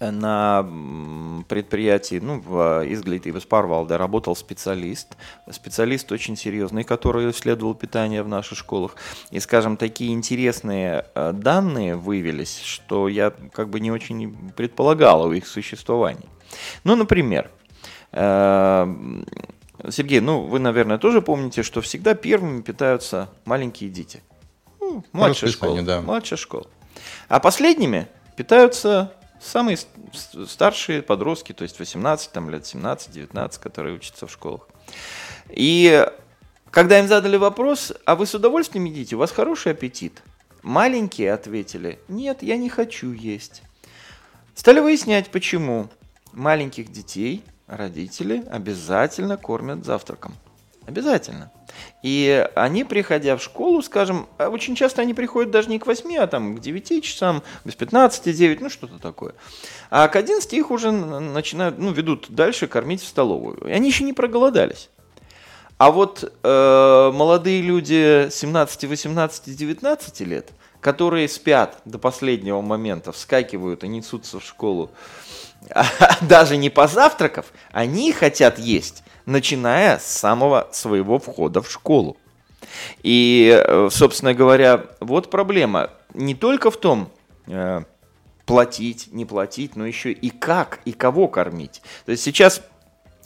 на 0.00 0.66
предприятии, 1.48 2.20
ну, 2.22 2.40
в 2.40 2.84
Изглитības 2.86 3.46
Парвалде 3.46 3.96
работал 3.96 4.36
специалист, 4.36 5.16
специалист 5.50 6.12
очень 6.12 6.36
серьезный, 6.36 6.84
который 6.84 7.30
исследовал 7.30 7.74
питание 7.74 8.22
в 8.22 8.28
наших 8.28 8.58
школах. 8.58 8.96
И, 9.30 9.40
скажем, 9.40 9.76
такие 9.76 10.12
интересные 10.12 11.06
э, 11.14 11.32
данные 11.32 11.96
вывелись, 11.96 12.60
что 12.60 13.08
я 13.08 13.32
как 13.52 13.68
бы 13.68 13.80
не 13.80 13.90
очень 13.90 14.52
предполагал 14.56 15.30
о 15.30 15.34
их 15.34 15.46
существовании. 15.46 16.28
Ну, 16.84 16.96
например, 16.96 17.50
э, 18.12 19.22
Сергей, 19.90 20.20
ну, 20.20 20.42
вы, 20.42 20.58
наверное, 20.58 20.98
тоже 20.98 21.22
помните, 21.22 21.62
что 21.62 21.80
всегда 21.80 22.14
первыми 22.14 22.60
питаются 22.60 23.28
маленькие 23.44 23.90
дети. 23.90 24.22
Ну, 24.80 25.04
младшая 25.12 25.50
школа. 25.50 25.82
Да. 25.82 26.00
Младшая 26.00 26.38
школа. 26.38 26.66
А 27.28 27.40
последними 27.40 28.08
питаются 28.36 29.12
Самые 29.40 29.78
старшие 30.46 31.02
подростки, 31.02 31.52
то 31.52 31.62
есть 31.62 31.78
18 31.78 32.32
там, 32.32 32.50
лет, 32.50 32.62
17-19, 32.62 33.60
которые 33.60 33.96
учатся 33.96 34.26
в 34.26 34.32
школах. 34.32 34.68
И 35.50 36.06
когда 36.70 36.98
им 36.98 37.08
задали 37.08 37.36
вопрос, 37.36 37.92
а 38.04 38.16
вы 38.16 38.26
с 38.26 38.34
удовольствием 38.34 38.84
едите, 38.84 39.16
у 39.16 39.18
вас 39.18 39.32
хороший 39.32 39.72
аппетит? 39.72 40.22
Маленькие 40.62 41.32
ответили, 41.32 42.00
нет, 42.08 42.42
я 42.42 42.56
не 42.56 42.68
хочу 42.68 43.12
есть. 43.12 43.62
Стали 44.54 44.80
выяснять, 44.80 45.30
почему. 45.30 45.88
Маленьких 46.32 46.90
детей 46.90 47.44
родители 47.66 48.44
обязательно 48.50 49.36
кормят 49.36 49.84
завтраком. 49.84 50.34
Обязательно. 50.86 51.50
И 52.02 52.48
они, 52.54 52.84
приходя 52.84 53.36
в 53.36 53.42
школу, 53.42 53.82
скажем, 53.82 54.28
а 54.38 54.48
очень 54.48 54.76
часто 54.76 55.02
они 55.02 55.14
приходят 55.14 55.50
даже 55.50 55.68
не 55.68 55.80
к 55.80 55.86
8, 55.86 56.16
а 56.16 56.26
там 56.28 56.56
к 56.56 56.60
9 56.60 57.02
часам, 57.02 57.42
без 57.64 57.74
15, 57.74 58.36
9, 58.36 58.60
ну 58.60 58.70
что-то 58.70 58.98
такое. 59.00 59.34
А 59.90 60.06
к 60.06 60.14
11 60.14 60.52
их 60.52 60.70
уже 60.70 60.92
начинают, 60.92 61.78
ну, 61.78 61.90
ведут 61.92 62.26
дальше 62.30 62.68
кормить 62.68 63.02
в 63.02 63.06
столовую. 63.06 63.58
И 63.66 63.72
они 63.72 63.88
еще 63.88 64.04
не 64.04 64.12
проголодались. 64.12 64.88
А 65.78 65.90
вот 65.90 66.32
э, 66.42 67.10
молодые 67.12 67.60
люди 67.60 68.28
17, 68.30 68.84
18, 68.84 69.56
19 69.56 70.20
лет, 70.20 70.52
которые 70.80 71.28
спят 71.28 71.78
до 71.84 71.98
последнего 71.98 72.62
момента, 72.62 73.12
вскакивают 73.12 73.82
и 73.84 73.88
несутся 73.88 74.38
в 74.38 74.44
школу, 74.44 74.90
даже 76.22 76.56
не 76.56 76.70
позавтракав, 76.70 77.46
они 77.72 78.12
хотят 78.12 78.58
есть 78.58 79.02
начиная 79.26 79.98
с 79.98 80.06
самого 80.06 80.68
своего 80.72 81.18
входа 81.18 81.60
в 81.60 81.70
школу. 81.70 82.16
И, 83.02 83.52
э, 83.52 83.88
собственно 83.90 84.34
говоря, 84.34 84.86
вот 85.00 85.30
проблема 85.30 85.90
не 86.14 86.34
только 86.34 86.70
в 86.70 86.76
том, 86.78 87.10
э, 87.46 87.82
платить, 88.46 89.08
не 89.12 89.24
платить, 89.24 89.76
но 89.76 89.86
еще 89.86 90.12
и 90.12 90.30
как, 90.30 90.80
и 90.84 90.92
кого 90.92 91.28
кормить. 91.28 91.82
То 92.06 92.12
есть 92.12 92.22
сейчас 92.22 92.62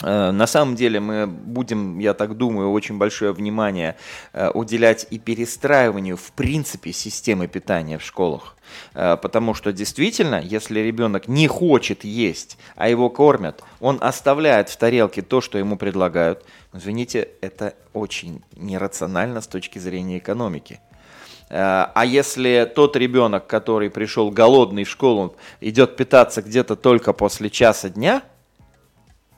на 0.02 0.46
самом 0.46 0.76
деле 0.76 1.00
мы 1.00 1.26
будем, 1.26 1.98
я 1.98 2.14
так 2.14 2.36
думаю, 2.36 2.70
очень 2.70 2.96
большое 2.96 3.32
внимание 3.32 3.96
э, 4.32 4.50
уделять 4.50 5.06
и 5.10 5.18
перестраиванию 5.18 6.16
в 6.16 6.32
принципе 6.32 6.92
системы 6.92 7.48
питания 7.48 7.98
в 7.98 8.02
школах. 8.02 8.56
Э, 8.94 9.16
потому 9.20 9.54
что 9.54 9.72
действительно, 9.72 10.40
если 10.40 10.80
ребенок 10.80 11.28
не 11.28 11.46
хочет 11.48 12.04
есть, 12.04 12.56
а 12.76 12.88
его 12.88 13.10
кормят, 13.10 13.62
он 13.80 13.98
оставляет 14.00 14.70
в 14.70 14.76
тарелке 14.76 15.22
то, 15.22 15.40
что 15.40 15.58
ему 15.58 15.76
предлагают. 15.76 16.44
Извините, 16.72 17.28
это 17.42 17.74
очень 17.92 18.42
нерационально 18.56 19.40
с 19.40 19.46
точки 19.46 19.78
зрения 19.78 20.18
экономики. 20.18 20.80
А 21.52 22.04
если 22.06 22.70
тот 22.76 22.94
ребенок, 22.94 23.48
который 23.48 23.90
пришел 23.90 24.30
голодный 24.30 24.84
в 24.84 24.88
школу, 24.88 25.34
идет 25.60 25.96
питаться 25.96 26.42
где-то 26.42 26.76
только 26.76 27.12
после 27.12 27.50
часа 27.50 27.88
дня– 27.88 28.22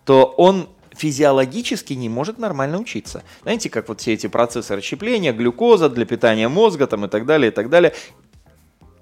то 0.04 0.24
он 0.36 0.68
физиологически 0.94 1.94
не 1.94 2.08
может 2.08 2.38
нормально 2.38 2.78
учиться. 2.78 3.22
Знаете, 3.42 3.70
как 3.70 3.88
вот 3.88 4.00
все 4.00 4.12
эти 4.12 4.26
процессы 4.26 4.76
расщепления, 4.76 5.32
глюкоза 5.32 5.88
для 5.88 6.04
питания 6.04 6.48
мозга 6.48 6.86
там, 6.86 7.04
и 7.06 7.08
так 7.08 7.26
далее, 7.26 7.50
и 7.50 7.54
так 7.54 7.70
далее. 7.70 7.92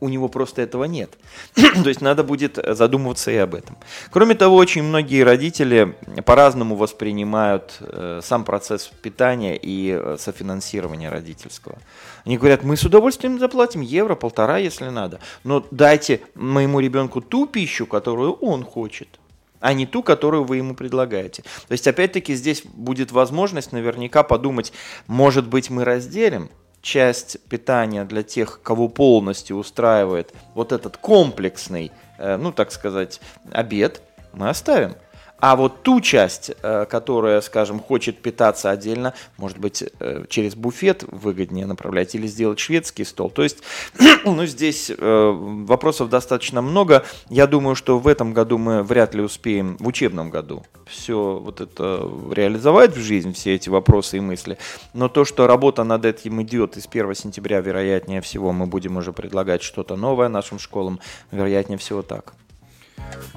У 0.02 0.08
него 0.08 0.28
просто 0.28 0.62
этого 0.62 0.84
нет. 0.84 1.18
То 1.54 1.90
есть 1.90 2.00
надо 2.00 2.24
будет 2.24 2.58
задумываться 2.66 3.30
и 3.30 3.36
об 3.36 3.54
этом. 3.54 3.76
Кроме 4.10 4.34
того, 4.34 4.56
очень 4.56 4.82
многие 4.82 5.22
родители 5.24 5.94
по-разному 6.24 6.74
воспринимают 6.74 7.76
э, 7.80 8.20
сам 8.22 8.44
процесс 8.44 8.90
питания 9.02 9.58
и 9.60 9.90
э, 9.90 10.16
софинансирования 10.18 11.10
родительского. 11.10 11.76
Они 12.24 12.38
говорят, 12.38 12.64
мы 12.64 12.78
с 12.78 12.84
удовольствием 12.84 13.38
заплатим 13.38 13.82
евро, 13.82 14.14
полтора, 14.14 14.56
если 14.56 14.88
надо. 14.88 15.20
Но 15.44 15.66
дайте 15.70 16.22
моему 16.34 16.80
ребенку 16.80 17.20
ту 17.20 17.46
пищу, 17.46 17.84
которую 17.84 18.32
он 18.32 18.64
хочет 18.64 19.19
а 19.60 19.72
не 19.72 19.86
ту, 19.86 20.02
которую 20.02 20.44
вы 20.44 20.56
ему 20.56 20.74
предлагаете. 20.74 21.42
То 21.42 21.72
есть, 21.72 21.86
опять-таки, 21.86 22.34
здесь 22.34 22.62
будет 22.64 23.12
возможность 23.12 23.72
наверняка 23.72 24.22
подумать, 24.22 24.72
может 25.06 25.46
быть, 25.46 25.70
мы 25.70 25.84
разделим 25.84 26.50
часть 26.82 27.38
питания 27.48 28.04
для 28.04 28.22
тех, 28.22 28.60
кого 28.62 28.88
полностью 28.88 29.56
устраивает 29.56 30.32
вот 30.54 30.72
этот 30.72 30.96
комплексный, 30.96 31.92
э, 32.18 32.36
ну, 32.36 32.52
так 32.52 32.72
сказать, 32.72 33.20
обед, 33.52 34.02
мы 34.32 34.48
оставим. 34.48 34.94
А 35.40 35.56
вот 35.56 35.82
ту 35.82 36.00
часть, 36.00 36.52
э, 36.62 36.84
которая, 36.88 37.40
скажем, 37.40 37.80
хочет 37.80 38.18
питаться 38.18 38.70
отдельно, 38.70 39.14
может 39.38 39.58
быть, 39.58 39.82
э, 39.98 40.24
через 40.28 40.54
буфет 40.54 41.04
выгоднее 41.08 41.66
направлять 41.66 42.14
или 42.14 42.26
сделать 42.26 42.58
шведский 42.58 43.04
стол. 43.04 43.30
То 43.30 43.42
есть, 43.42 43.58
ну, 44.24 44.44
здесь 44.44 44.90
э, 44.90 45.30
вопросов 45.34 46.10
достаточно 46.10 46.60
много. 46.60 47.04
Я 47.30 47.46
думаю, 47.46 47.74
что 47.74 47.98
в 47.98 48.06
этом 48.06 48.34
году 48.34 48.58
мы 48.58 48.82
вряд 48.82 49.14
ли 49.14 49.22
успеем, 49.22 49.76
в 49.80 49.86
учебном 49.86 50.28
году, 50.30 50.64
все 50.86 51.40
вот 51.42 51.60
это 51.60 52.06
реализовать 52.30 52.94
в 52.94 53.00
жизнь, 53.00 53.32
все 53.32 53.54
эти 53.54 53.70
вопросы 53.70 54.18
и 54.18 54.20
мысли. 54.20 54.58
Но 54.92 55.08
то, 55.08 55.24
что 55.24 55.46
работа 55.46 55.84
над 55.84 56.04
этим 56.04 56.42
идет, 56.42 56.76
и 56.76 56.80
с 56.80 56.86
1 56.86 57.14
сентября, 57.14 57.60
вероятнее 57.60 58.20
всего, 58.20 58.52
мы 58.52 58.66
будем 58.66 58.98
уже 58.98 59.12
предлагать 59.12 59.62
что-то 59.62 59.96
новое 59.96 60.28
нашим 60.28 60.58
школам, 60.58 61.00
вероятнее 61.30 61.78
всего 61.78 62.02
так. 62.02 62.34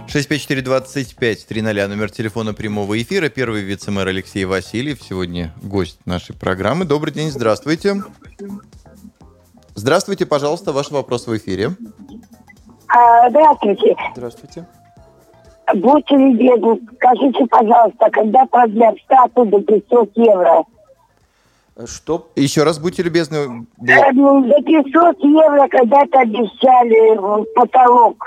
65425 0.07 1.47
300, 1.47 1.87
номер 1.87 2.11
телефона 2.11 2.53
прямого 2.53 3.01
эфира. 3.01 3.29
Первый 3.29 3.61
вице-мэр 3.61 4.07
Алексей 4.07 4.45
Васильев, 4.45 5.01
сегодня 5.01 5.53
гость 5.61 5.99
нашей 6.05 6.35
программы. 6.35 6.85
Добрый 6.85 7.13
день, 7.13 7.31
здравствуйте. 7.31 8.03
Здравствуйте, 9.75 10.25
пожалуйста, 10.25 10.71
ваш 10.71 10.91
вопрос 10.91 11.27
в 11.27 11.35
эфире. 11.37 11.71
А, 12.87 13.29
здравствуйте. 13.29 13.95
Здравствуйте. 14.15 14.67
Будьте 15.73 16.15
любезны, 16.15 16.79
скажите, 16.95 17.45
пожалуйста, 17.47 18.09
когда 18.11 18.45
продлят 18.45 18.95
статус 19.05 19.47
до 19.49 19.61
500 19.61 20.11
евро? 20.15 20.63
Что? 21.85 22.29
Еще 22.35 22.63
раз 22.63 22.77
будьте 22.77 23.01
любезны. 23.01 23.65
Э, 23.87 24.11
ну, 24.13 24.43
До 24.43 24.61
500 24.61 25.19
евро 25.23 25.67
когда-то 25.69 26.19
обещали 26.19 27.41
э, 27.41 27.45
потолок. 27.55 28.23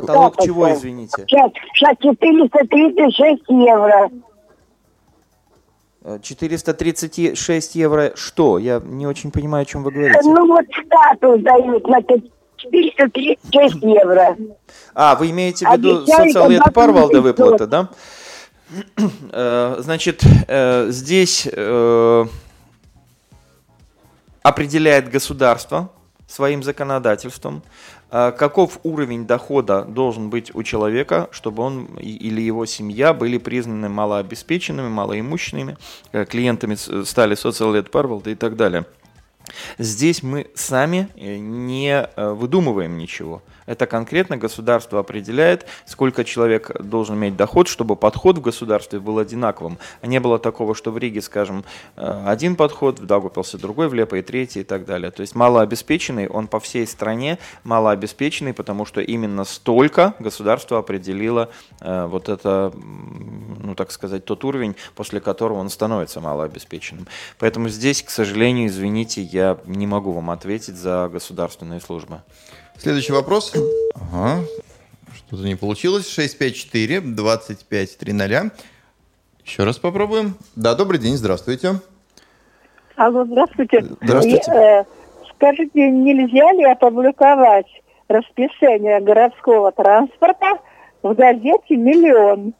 Потолок 0.00 0.36
Да, 0.36 0.44
чего, 0.44 0.72
извините? 0.72 1.24
Сейчас, 1.26 1.50
сейчас 1.74 1.96
436 2.00 3.42
евро. 3.48 4.10
Э, 6.04 6.18
436 6.22 7.74
евро 7.74 8.12
что? 8.14 8.58
Я 8.58 8.80
не 8.84 9.06
очень 9.06 9.32
понимаю, 9.32 9.62
о 9.62 9.64
чем 9.64 9.82
вы 9.82 9.90
говорите. 9.90 10.20
Ну 10.22 10.46
вот 10.46 10.64
статус 10.86 11.40
дают 11.42 11.86
на 11.88 12.00
436 12.02 13.74
евро. 13.82 14.36
А, 14.94 15.16
вы 15.16 15.30
имеете 15.30 15.66
в 15.66 15.72
виду 15.72 16.06
когда-то 16.06 16.70
парвалда 16.70 17.16
на 17.16 17.22
выплаты, 17.22 17.66
да? 17.66 17.88
Э, 19.32 19.76
Значит, 19.78 20.22
э, 20.46 20.88
здесь 20.90 21.48
э, 21.50 22.26
определяет 24.42 25.10
государство 25.10 25.90
своим 26.26 26.62
законодательством, 26.62 27.62
э, 27.64 27.97
каков 28.10 28.80
уровень 28.84 29.26
дохода 29.26 29.82
должен 29.82 30.30
быть 30.30 30.54
у 30.54 30.62
человека, 30.62 31.28
чтобы 31.30 31.62
он 31.62 31.84
или 31.96 32.40
его 32.40 32.64
семья 32.66 33.12
были 33.12 33.36
признаны 33.38 33.88
малообеспеченными, 33.88 34.88
малоимущенными, 34.88 35.76
э, 36.12 36.24
клиентами 36.24 36.74
с- 36.74 37.04
стали 37.04 37.34
социалет 37.34 37.90
парвалда 37.90 38.30
и 38.30 38.34
так 38.34 38.56
далее. 38.56 38.86
Здесь 39.78 40.22
мы 40.22 40.46
сами 40.54 41.08
э, 41.16 41.36
не 41.36 41.90
э, 42.16 42.32
выдумываем 42.32 42.96
ничего. 42.98 43.42
Это 43.68 43.86
конкретно 43.86 44.38
государство 44.38 44.98
определяет, 44.98 45.66
сколько 45.84 46.24
человек 46.24 46.70
должен 46.80 47.16
иметь 47.16 47.36
доход, 47.36 47.68
чтобы 47.68 47.96
подход 47.96 48.38
в 48.38 48.40
государстве 48.40 48.98
был 48.98 49.18
одинаковым. 49.18 49.76
Не 50.02 50.20
было 50.20 50.38
такого, 50.38 50.74
что 50.74 50.90
в 50.90 50.96
Риге, 50.96 51.20
скажем, 51.20 51.64
э, 51.96 52.22
один 52.26 52.56
подход, 52.56 52.98
в 52.98 53.04
Даугавпилсе 53.04 53.58
другой, 53.58 53.88
в 53.88 53.94
Лепо 53.94 54.14
и 54.14 54.22
третий 54.22 54.60
и 54.60 54.64
так 54.64 54.86
далее. 54.86 55.10
То 55.10 55.20
есть 55.20 55.34
малообеспеченный, 55.34 56.28
он 56.28 56.46
по 56.46 56.60
всей 56.60 56.86
стране 56.86 57.38
малообеспеченный, 57.62 58.54
потому 58.54 58.86
что 58.86 59.02
именно 59.02 59.44
столько 59.44 60.14
государство 60.18 60.78
определило 60.78 61.50
э, 61.80 62.06
вот 62.06 62.30
это, 62.30 62.72
ну 62.74 63.74
так 63.74 63.92
сказать, 63.92 64.24
тот 64.24 64.44
уровень, 64.44 64.76
после 64.94 65.20
которого 65.20 65.58
он 65.58 65.68
становится 65.68 66.22
малообеспеченным. 66.22 67.06
Поэтому 67.38 67.68
здесь, 67.68 68.02
к 68.02 68.08
сожалению, 68.08 68.68
извините, 68.68 69.20
я 69.20 69.58
не 69.66 69.86
могу 69.86 70.12
вам 70.12 70.30
ответить 70.30 70.76
за 70.76 71.10
государственные 71.12 71.82
службы. 71.82 72.22
Следующий 72.78 73.12
вопрос. 73.12 73.52
Ага. 73.94 74.44
Что-то 75.12 75.42
не 75.42 75.56
получилось. 75.56 76.08
654 76.08 77.00
25 77.00 77.98
300. 77.98 78.50
Еще 79.44 79.64
раз 79.64 79.78
попробуем. 79.78 80.36
Да, 80.54 80.76
добрый 80.76 81.00
день, 81.00 81.16
здравствуйте. 81.16 81.80
Алло, 82.96 83.24
здравствуйте. 83.24 83.84
Здравствуйте. 84.00 84.52
И, 84.52 84.54
э, 84.54 84.84
скажите, 85.34 85.90
нельзя 85.90 86.52
ли 86.52 86.64
опубликовать 86.64 87.66
расписание 88.06 89.00
городского 89.00 89.72
транспорта 89.72 90.58
в 91.02 91.14
газете 91.14 91.76
«Миллион», 91.76 92.54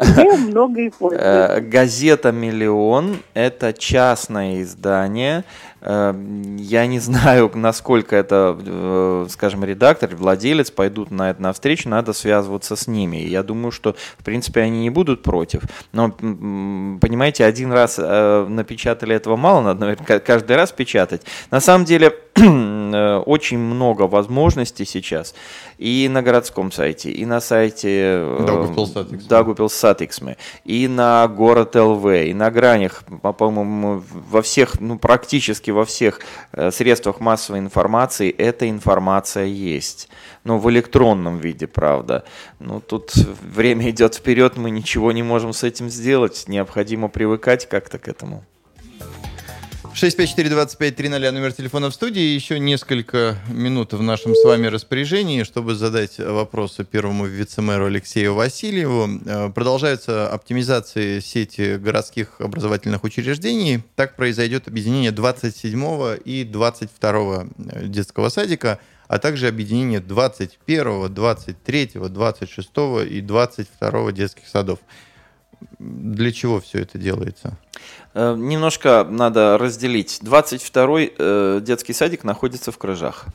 где 0.00 0.32
много 0.48 0.80
и? 0.80 0.92
Э, 1.12 1.60
Газета 1.60 2.32
«Миллион»— 2.32 3.18
это 3.34 3.72
частное 3.72 4.62
издание. 4.62 5.44
Э, 5.84 6.14
Я 6.58 6.86
не 6.86 6.98
знаю, 7.00 7.50
насколько 7.54 8.16
это, 8.16 8.56
э, 8.64 9.26
скажем, 9.30 9.64
редактор, 9.64 10.14
владелец 10.16 10.70
пойдут 10.70 11.10
на 11.10 11.30
это 11.30 11.42
навстречу, 11.42 11.88
надо 11.88 12.12
связываться 12.12 12.76
с 12.76 12.86
ними. 12.86 13.16
Я 13.16 13.42
думаю, 13.42 13.72
что, 13.72 13.94
в 14.18 14.24
принципе, 14.24 14.60
они 14.62 14.80
не 14.80 14.90
будут 14.90 15.22
против. 15.22 15.62
Но, 15.92 16.10
понимаете, 16.10 17.44
один 17.44 17.72
раз 17.72 17.96
э, 17.98 18.46
напечатали 18.48 19.14
этого 19.16 19.36
мало, 19.36 19.60
надо, 19.62 19.80
наверное, 19.80 20.06
ка- 20.06 20.20
каждый 20.20 20.56
раз 20.56 20.72
печатать. 20.72 21.22
На 21.50 21.60
самом 21.60 21.84
деле, 21.84 22.14
э, 22.36 23.16
очень 23.26 23.58
много 23.58 24.02
возможностей 24.02 24.84
сейчас 24.84 25.34
и 25.78 26.08
на 26.10 26.22
городском 26.22 26.70
сайте, 26.70 27.10
и 27.10 27.24
на 27.26 27.40
сайте. 27.40 28.20
Daugavpils.Satiksme, 29.28 30.36
и 30.64 30.88
на 30.88 31.26
город 31.28 31.74
ЛВ, 31.74 32.06
и 32.06 32.34
на 32.34 32.50
гранях, 32.50 33.02
по- 33.22 33.32
по-моему, 33.32 34.02
во 34.30 34.42
всех, 34.42 34.80
ну, 34.80 34.98
практически 34.98 35.70
во 35.72 35.84
всех 35.84 36.20
э, 36.52 36.70
средствах 36.70 37.20
массовой 37.20 37.58
информации 37.58 38.30
эта 38.30 38.68
информация 38.68 39.44
есть. 39.44 40.08
Но 40.44 40.58
в 40.58 40.70
электронном 40.70 41.38
виде, 41.38 41.66
правда. 41.66 42.24
Ну, 42.58 42.80
тут 42.80 43.12
время 43.14 43.90
идет 43.90 44.14
вперед, 44.14 44.56
мы 44.56 44.70
ничего 44.70 45.12
не 45.12 45.22
можем 45.22 45.52
с 45.52 45.64
этим 45.64 45.88
сделать. 45.88 46.44
Необходимо 46.48 47.08
привыкать 47.08 47.68
как-то 47.68 47.98
к 47.98 48.08
этому. 48.08 48.44
654 49.94 50.48
25 50.48 50.96
300, 50.96 51.32
номер 51.32 51.52
телефона 51.52 51.90
в 51.90 51.94
студии. 51.94 52.22
Еще 52.22 52.58
несколько 52.58 53.36
минут 53.48 53.92
в 53.92 54.00
нашем 54.00 54.34
с 54.34 54.42
вами 54.42 54.66
распоряжении, 54.66 55.42
чтобы 55.42 55.74
задать 55.74 56.18
вопросы 56.18 56.84
первому 56.84 57.26
вице-мэру 57.26 57.86
Алексею 57.86 58.34
Васильеву. 58.34 59.20
Э, 59.26 59.50
Продолжаются 59.50 60.28
оптимизации 60.30 61.20
сети 61.20 61.76
городских 61.76 62.40
образовательных 62.40 63.04
учреждений. 63.04 63.82
Так 63.94 64.16
произойдет 64.16 64.66
объединение 64.66 65.10
27 65.10 66.16
и 66.24 66.44
22 66.44 67.46
детского 67.82 68.30
садика, 68.30 68.78
а 69.08 69.18
также 69.18 69.46
объединение 69.46 70.00
21, 70.00 71.12
23, 71.12 71.90
26 72.08 72.70
и 73.10 73.20
22 73.20 74.12
детских 74.12 74.48
садов. 74.48 74.78
Для 75.78 76.32
чего 76.32 76.60
все 76.60 76.80
это 76.80 76.98
делается? 76.98 77.58
Э, 78.14 78.34
Немножко 78.36 79.06
надо 79.08 79.58
разделить. 79.58 80.20
22-й 80.22 81.14
э, 81.16 81.60
детский 81.62 81.92
садик 81.92 82.24
находится 82.24 82.72
в 82.72 82.78
Крыжах. 82.78 83.26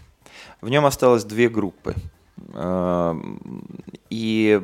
В 0.61 0.69
нем 0.69 0.85
осталось 0.85 1.23
две 1.23 1.49
группы. 1.49 1.95
Э, 2.53 3.15
И, 4.09 4.61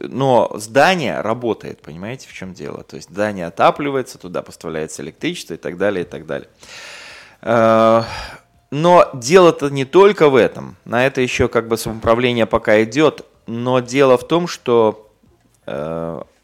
но 0.00 0.52
здание 0.56 1.20
работает, 1.20 1.82
понимаете, 1.82 2.28
в 2.28 2.32
чем 2.32 2.54
дело? 2.54 2.82
То 2.84 2.96
есть 2.96 3.10
здание 3.10 3.46
отапливается, 3.46 4.18
туда 4.18 4.42
поставляется 4.42 5.02
электричество 5.02 5.54
и 5.54 5.58
так 5.58 5.76
далее, 5.76 6.04
и 6.04 6.08
так 6.08 6.26
далее. 6.26 6.48
Но 8.70 9.10
дело-то 9.12 9.68
не 9.68 9.84
только 9.84 10.30
в 10.30 10.36
этом. 10.36 10.76
На 10.86 11.06
это 11.06 11.20
еще 11.20 11.48
как 11.48 11.68
бы 11.68 11.76
самоуправление 11.76 12.46
пока 12.46 12.82
идет. 12.82 13.26
Но 13.46 13.80
дело 13.80 14.16
в 14.16 14.26
том, 14.26 14.48
что 14.48 15.10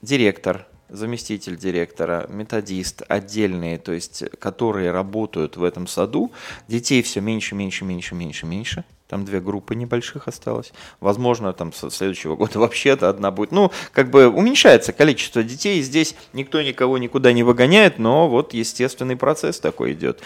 директор, 0.02 0.66
заместитель 0.88 1.56
директора, 1.56 2.26
методист, 2.28 3.02
отдельные, 3.08 3.78
то 3.78 3.92
есть, 3.92 4.24
которые 4.38 4.90
работают 4.90 5.56
в 5.56 5.64
этом 5.64 5.86
саду, 5.86 6.32
детей 6.66 7.02
все 7.02 7.20
меньше, 7.20 7.54
меньше, 7.54 7.84
меньше, 7.84 8.14
меньше, 8.14 8.46
меньше. 8.46 8.84
Там 9.08 9.24
две 9.24 9.40
группы 9.40 9.74
небольших 9.74 10.28
осталось. 10.28 10.72
Возможно, 11.00 11.54
там 11.54 11.72
со 11.72 11.90
следующего 11.90 12.36
года 12.36 12.58
вообще-то 12.58 13.08
одна 13.08 13.30
будет. 13.30 13.52
Ну, 13.52 13.72
как 13.92 14.10
бы 14.10 14.28
уменьшается 14.28 14.92
количество 14.92 15.42
детей. 15.42 15.80
Здесь 15.80 16.14
никто 16.34 16.60
никого 16.60 16.98
никуда 16.98 17.32
не 17.32 17.42
выгоняет, 17.42 17.98
но 17.98 18.28
вот 18.28 18.52
естественный 18.52 19.16
процесс 19.16 19.60
такой 19.60 19.94
идет. 19.94 20.20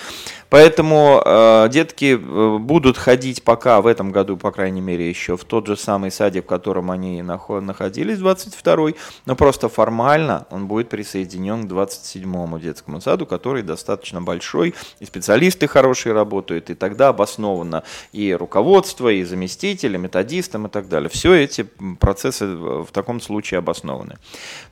Поэтому 0.50 1.22
э, 1.24 1.68
детки 1.70 2.18
э, 2.20 2.58
будут 2.58 2.98
ходить 2.98 3.44
пока 3.44 3.80
в 3.80 3.86
этом 3.86 4.10
году, 4.10 4.36
по 4.36 4.50
крайней 4.50 4.80
мере, 4.80 5.08
еще 5.08 5.36
в 5.36 5.44
тот 5.44 5.68
же 5.68 5.76
самый 5.76 6.10
садик, 6.10 6.44
в 6.44 6.48
котором 6.48 6.90
они 6.90 7.20
нахо- 7.20 7.60
находились, 7.60 8.18
22-й, 8.18 8.96
но 9.26 9.36
просто 9.36 9.68
формально 9.68 10.46
он 10.50 10.66
будет 10.66 10.88
присоединен 10.88 11.68
к 11.68 11.72
27-му 11.72 12.58
детскому 12.58 13.00
саду, 13.00 13.26
который 13.26 13.62
достаточно 13.62 14.20
большой, 14.20 14.74
и 14.98 15.04
специалисты 15.04 15.68
хорошие 15.68 16.12
работают, 16.14 16.68
и 16.68 16.74
тогда 16.74 17.08
обоснованно 17.08 17.84
и 18.12 18.34
руководство 18.34 18.71
руководство, 18.72 19.08
и 19.08 19.22
заместители, 19.24 19.98
методистам 19.98 20.66
и 20.66 20.70
так 20.70 20.88
далее. 20.88 21.08
Все 21.08 21.34
эти 21.34 21.62
процессы 22.00 22.46
в 22.46 22.88
таком 22.90 23.20
случае 23.20 23.58
обоснованы. 23.58 24.16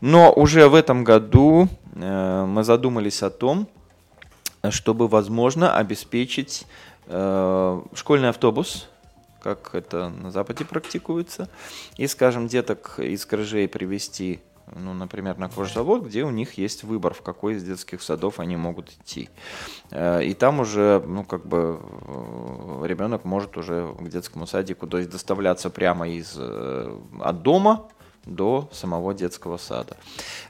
Но 0.01 0.33
уже 0.33 0.69
в 0.69 0.75
этом 0.75 1.05
году 1.05 1.69
э, 1.95 2.45
мы 2.47 2.65
задумались 2.65 3.23
о 3.23 3.31
том, 3.31 3.69
чтобы, 4.71 5.07
возможно, 5.07 5.77
обеспечить 5.77 6.67
э, 7.09 7.83
школьный 7.95 8.31
автобус, 8.31 8.89
как 9.43 9.75
это 9.75 10.09
на 10.09 10.31
Западе 10.31 10.65
практикуется, 10.65 11.49
и, 11.99 12.07
скажем, 12.07 12.49
деток 12.49 12.99
из 12.99 13.27
крыжей 13.27 13.69
привести 13.69 14.41
ну, 14.75 14.95
например, 14.95 15.39
на 15.39 15.49
кожзавод, 15.49 16.05
где 16.05 16.25
у 16.25 16.31
них 16.31 16.55
есть 16.55 16.85
выбор, 16.85 17.15
в 17.15 17.23
какой 17.23 17.55
из 17.55 17.65
детских 17.65 18.03
садов 18.03 18.41
они 18.41 18.57
могут 18.57 18.91
идти. 18.91 19.29
Э, 19.91 20.23
и 20.23 20.35
там 20.35 20.61
уже, 20.61 21.03
ну, 21.07 21.25
как 21.25 21.47
бы, 21.47 21.81
э, 21.81 22.87
ребенок 22.87 23.25
может 23.25 23.57
уже 23.57 23.95
к 23.99 24.09
детскому 24.09 24.47
садику, 24.47 24.87
то 24.87 24.99
есть 24.99 25.11
доставляться 25.11 25.71
прямо 25.71 26.09
из, 26.09 26.35
э, 26.39 26.99
от 27.21 27.43
дома 27.43 27.89
до 28.27 28.69
самого 28.73 29.15
детского 29.15 29.57
сада. 29.57 29.97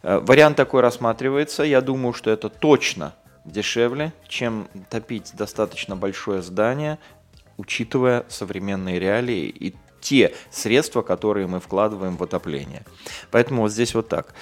Вариант 0.03 0.57
такой 0.57 0.81
рассматривается. 0.81 1.62
Я 1.62 1.81
думаю, 1.81 2.12
что 2.12 2.31
это 2.31 2.49
точно 2.49 3.14
дешевле, 3.44 4.12
чем 4.27 4.68
топить 4.90 5.33
достаточно 5.35 5.94
большое 5.94 6.42
здание, 6.42 6.99
учитывая 7.57 8.25
современные 8.29 8.99
реалии 8.99 9.46
и 9.46 9.77
те 10.00 10.34
средства, 10.50 11.02
которые 11.02 11.46
мы 11.46 11.60
вкладываем 11.60 12.16
в 12.16 12.22
отопление. 12.22 12.84
Поэтому 13.30 13.62
вот 13.62 13.72
здесь 13.72 13.94
вот 13.94 14.08
так. 14.08 14.34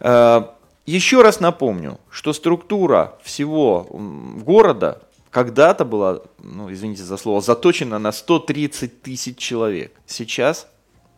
Э, 0.00 0.44
еще 0.86 1.22
раз 1.22 1.40
напомню, 1.40 1.98
что 2.10 2.32
структура 2.32 3.18
всего 3.22 3.86
города 3.90 5.00
когда-то 5.30 5.84
была, 5.84 6.20
ну, 6.38 6.72
извините 6.72 7.02
за 7.02 7.16
слово, 7.16 7.40
заточена 7.40 7.98
на 7.98 8.12
130 8.12 9.02
тысяч 9.02 9.36
человек. 9.36 9.92
Сейчас 10.06 10.68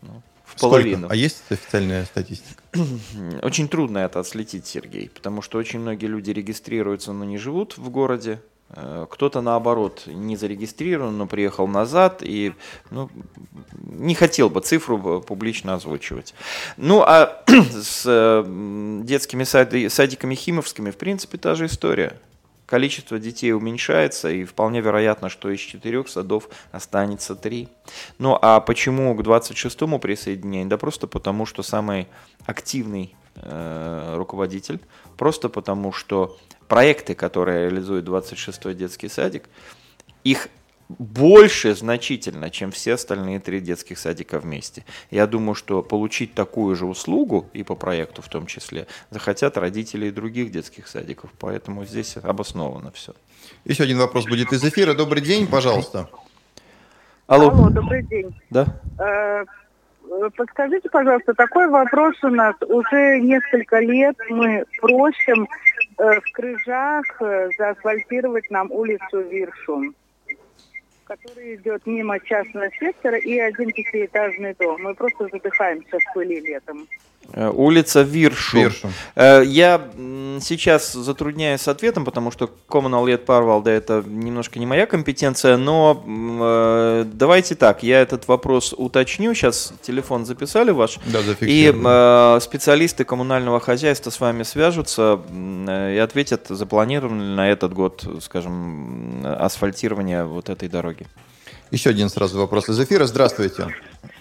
ну, 0.01 0.23
в 0.45 0.53
Сколько? 0.57 0.77
половину. 0.77 1.09
А 1.11 1.15
есть 1.15 1.43
официальная 1.51 2.07
статистика? 2.07 2.63
Очень 3.43 3.69
трудно 3.69 3.99
это 3.99 4.21
отследить, 4.21 4.67
Сергей, 4.67 5.11
потому 5.11 5.43
что 5.43 5.59
очень 5.59 5.81
многие 5.81 6.07
люди 6.07 6.31
регистрируются, 6.31 7.13
но 7.13 7.27
не 7.27 7.37
живут 7.37 7.77
в 7.77 7.91
городе. 7.91 8.41
Э, 8.71 9.07
кто-то 9.09 9.41
наоборот 9.41 10.03
не 10.07 10.37
зарегистрирован, 10.37 11.17
но 11.17 11.27
приехал 11.27 11.69
назад 11.69 12.23
и 12.23 12.53
ну, 12.91 13.09
не 13.83 14.15
хотел 14.15 14.51
бы 14.51 14.61
цифру 14.61 15.21
публично 15.21 15.75
озвучивать. 15.75 16.35
Ну 16.77 17.03
а 17.03 17.43
с 17.47 18.03
э, 18.07 19.01
детскими 19.05 19.45
садиками 19.89 20.35
химовскими 20.35 20.91
в 20.91 20.97
принципе 20.97 21.39
та 21.39 21.55
же 21.55 21.67
история. 21.67 22.19
Количество 22.67 23.21
детей 23.21 23.53
уменьшается, 23.53 24.29
и 24.29 24.43
вполне 24.43 24.81
вероятно, 24.81 25.29
что 25.29 25.51
из 25.51 25.61
четырех 25.61 26.09
садов 26.09 26.49
останется 26.73 27.37
три. 27.37 27.69
Ну 28.19 28.37
а 28.43 28.59
почему 28.59 29.15
к 29.15 29.21
26-му 29.21 30.01
присоединению? 30.01 30.69
Да 30.69 30.77
просто 30.77 31.07
потому, 31.07 31.47
что 31.47 31.63
самый 31.63 32.09
активный 32.45 33.15
э, 33.37 34.15
руководитель, 34.17 34.81
просто 35.17 35.49
потому, 35.49 35.93
что 35.93 36.37
проекты, 36.69 37.15
которые 37.15 37.69
реализует 37.69 38.05
26-й 38.07 38.75
детский 38.75 39.09
садик, 39.09 39.49
их 40.25 40.49
больше 40.89 41.75
значительно, 41.75 42.51
чем 42.51 42.71
все 42.71 42.95
остальные 42.95 43.41
три 43.41 43.61
детских 43.61 43.99
садика 43.99 44.39
вместе. 44.39 44.85
Я 45.11 45.27
думаю, 45.27 45.55
что 45.55 45.83
получить 45.83 46.35
такую 46.35 46.77
же 46.77 46.87
услугу, 46.87 47.49
и 47.53 47.65
по 47.65 47.75
проекту 47.75 48.23
в 48.23 48.29
том 48.29 48.47
числе, 48.47 48.87
захотят 49.11 49.57
родители 49.57 50.07
и 50.07 50.11
других 50.11 50.53
детских 50.53 50.87
садиков. 50.87 51.31
Поэтому 51.39 51.85
здесь 51.85 52.17
обосновано 52.17 52.93
все. 52.93 53.15
Еще 53.65 53.83
один 53.83 53.99
вопрос 53.99 54.27
будет 54.27 54.53
из 54.53 54.65
эфира. 54.65 54.95
Добрый 54.95 55.23
день, 55.23 55.47
пожалуйста. 55.47 56.09
Алло. 57.27 57.51
Алло, 57.51 57.71
добрый 57.71 58.05
день. 58.05 58.41
Да? 58.51 59.45
Э, 60.11 60.29
подскажите, 60.37 60.89
пожалуйста, 60.89 61.35
такой 61.35 61.69
вопрос 61.69 62.17
у 62.23 62.29
нас. 62.29 62.55
Уже 62.69 63.21
несколько 63.21 63.81
лет 63.81 64.17
мы 64.29 64.65
просим 64.81 65.49
э, 65.99 66.21
в 66.21 66.33
Крыжах 66.33 67.05
э, 67.21 67.51
заасфальтировать 67.59 68.51
нам 68.51 68.71
улицу 68.71 69.21
Виршу 69.21 69.95
который 71.07 71.55
идет 71.55 71.87
мимо 71.87 72.19
частного 72.21 72.69
сектора 72.79 73.19
и 73.19 73.39
один 73.39 73.71
пятиэтажный 73.71 74.55
дом. 74.55 74.83
Мы 74.83 74.95
просто 74.95 75.29
задыхаемся 75.33 75.99
в 75.99 76.15
пыли 76.15 76.41
летом. 76.41 76.87
Э, 77.33 77.51
улица 77.51 78.03
Виршу. 78.03 78.59
Виршу. 78.59 78.89
Э, 79.15 79.43
я 79.45 79.81
сейчас 80.41 80.93
затрудняюсь 80.93 81.61
с 81.61 81.69
ответом, 81.69 82.05
потому 82.05 82.31
что 82.31 82.51
Коммунал 82.69 83.07
Лет 83.07 83.25
Парвалда 83.25 83.71
это 83.71 84.05
немножко 84.07 84.59
не 84.59 84.67
моя 84.67 84.87
компетенция, 84.87 85.57
но 85.57 86.03
э, 86.07 87.05
давайте 87.07 87.55
так, 87.55 87.83
я 87.83 88.01
этот 88.01 88.29
вопрос 88.29 88.75
уточню. 88.77 89.35
Сейчас 89.35 89.73
телефон 89.83 90.25
записали 90.25 90.71
ваш. 90.71 90.99
Да, 91.07 91.19
И 91.41 91.73
э, 91.75 92.39
специалисты 92.41 93.05
коммунального 93.05 93.61
хозяйства 93.61 94.11
с 94.11 94.21
вами 94.21 94.43
свяжутся 94.43 95.21
и 95.37 95.99
ответят, 95.99 96.47
запланировано 96.49 97.23
ли 97.23 97.35
на 97.37 97.51
этот 97.51 97.73
год, 97.73 98.07
скажем, 98.21 99.25
асфальтирование 99.25 100.25
вот 100.25 100.49
этой 100.49 100.69
дороги. 100.69 100.96
Еще 101.71 101.91
один 101.91 102.09
сразу 102.09 102.39
вопрос 102.39 102.69
из 102.69 102.81
эфира. 102.81 103.05
Здравствуйте. 103.07 103.75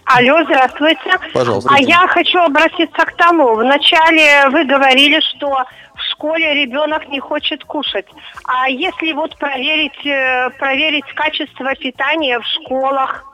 Алло, 0.05 0.43
здравствуйте. 0.43 1.17
Пожалуйста. 1.33 1.69
А 1.73 1.79
я 1.79 2.07
хочу 2.07 2.39
обратиться 2.39 3.05
к 3.05 3.15
тому. 3.15 3.55
Вначале 3.55 4.49
вы 4.49 4.65
говорили, 4.65 5.19
что 5.21 5.63
в 5.95 6.01
школе 6.11 6.53
ребенок 6.53 7.07
не 7.09 7.19
хочет 7.19 7.63
кушать. 7.63 8.05
А 8.43 8.69
если 8.69 9.13
вот 9.13 9.35
проверить, 9.38 10.05
э, 10.05 10.49
проверить 10.59 11.05
качество 11.15 11.73
питания 11.75 12.39
в 12.39 12.45
школах? 12.45 13.25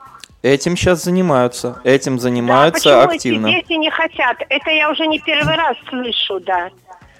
Этим 0.42 0.76
сейчас 0.76 1.04
занимаются. 1.04 1.80
Этим 1.84 2.18
занимаются 2.18 2.90
да, 2.90 3.06
почему 3.06 3.16
активно. 3.16 3.46
Эти 3.48 3.54
дети 3.56 3.72
не 3.74 3.90
хотят? 3.90 4.38
Это 4.48 4.70
я 4.70 4.90
уже 4.90 5.06
не 5.06 5.20
первый 5.20 5.54
раз 5.54 5.76
слышу, 5.88 6.40
да. 6.40 6.70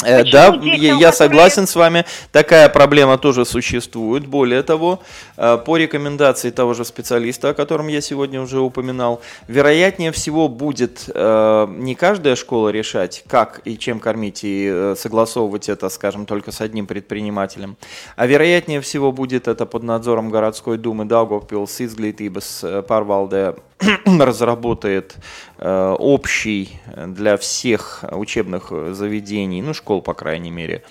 Э, 0.05 0.25
да, 0.25 0.57
детям, 0.57 0.99
я 0.99 1.13
согласен 1.13 1.67
с 1.67 1.75
вами. 1.75 2.05
Такая 2.31 2.69
проблема 2.69 3.19
тоже 3.19 3.45
существует. 3.45 4.27
Более 4.27 4.63
того, 4.63 5.01
э, 5.37 5.59
по 5.65 5.77
рекомендации 5.77 6.51
того 6.51 6.75
же 6.75 6.85
специалиста, 6.85 7.51
о 7.51 7.55
котором 7.55 7.89
я 7.89 8.01
сегодня 8.01 8.41
уже 8.41 8.61
упоминал, 8.61 9.21
вероятнее 9.49 10.13
всего 10.13 10.49
будет 10.49 11.05
э, 11.15 11.67
не 11.71 11.95
каждая 11.95 12.37
школа 12.37 12.71
решать, 12.71 13.25
как 13.29 13.61
и 13.65 13.79
чем 13.79 14.01
кормить, 14.01 14.41
и 14.43 14.95
согласовывать 14.97 15.69
это, 15.69 15.89
скажем, 15.89 16.27
только 16.27 16.53
с 16.53 16.61
одним 16.61 16.87
предпринимателем, 16.87 17.77
а 18.17 18.27
вероятнее 18.27 18.81
всего 18.81 19.13
будет 19.13 19.49
это 19.49 19.67
под 19.67 19.83
надзором 19.83 20.31
городской 20.31 20.79
думы 20.79 21.05
Даугавпилс, 21.05 21.81
Изглитибас, 21.81 22.65
Парвалде 22.89 23.55
разработает 24.07 25.17
общий 25.65 26.81
для 27.07 27.37
всех 27.37 28.05
учебных 28.11 28.73
заведений, 28.95 29.63
ну, 29.63 29.75
школ, 29.75 30.03
по 30.03 30.15
крайней 30.15 30.51
мере, 30.51 30.83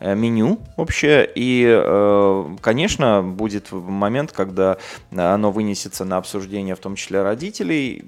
Э, 0.00 0.14
меню 0.14 0.58
общее, 0.76 1.30
и, 1.34 1.66
э, 1.68 2.56
конечно, 2.62 3.22
будет 3.22 3.70
момент, 3.70 4.32
когда 4.32 4.78
оно 5.14 5.52
вынесется 5.52 6.06
на 6.06 6.16
обсуждение, 6.16 6.74
в 6.74 6.78
том 6.78 6.96
числе 6.96 7.22
родителей. 7.22 8.04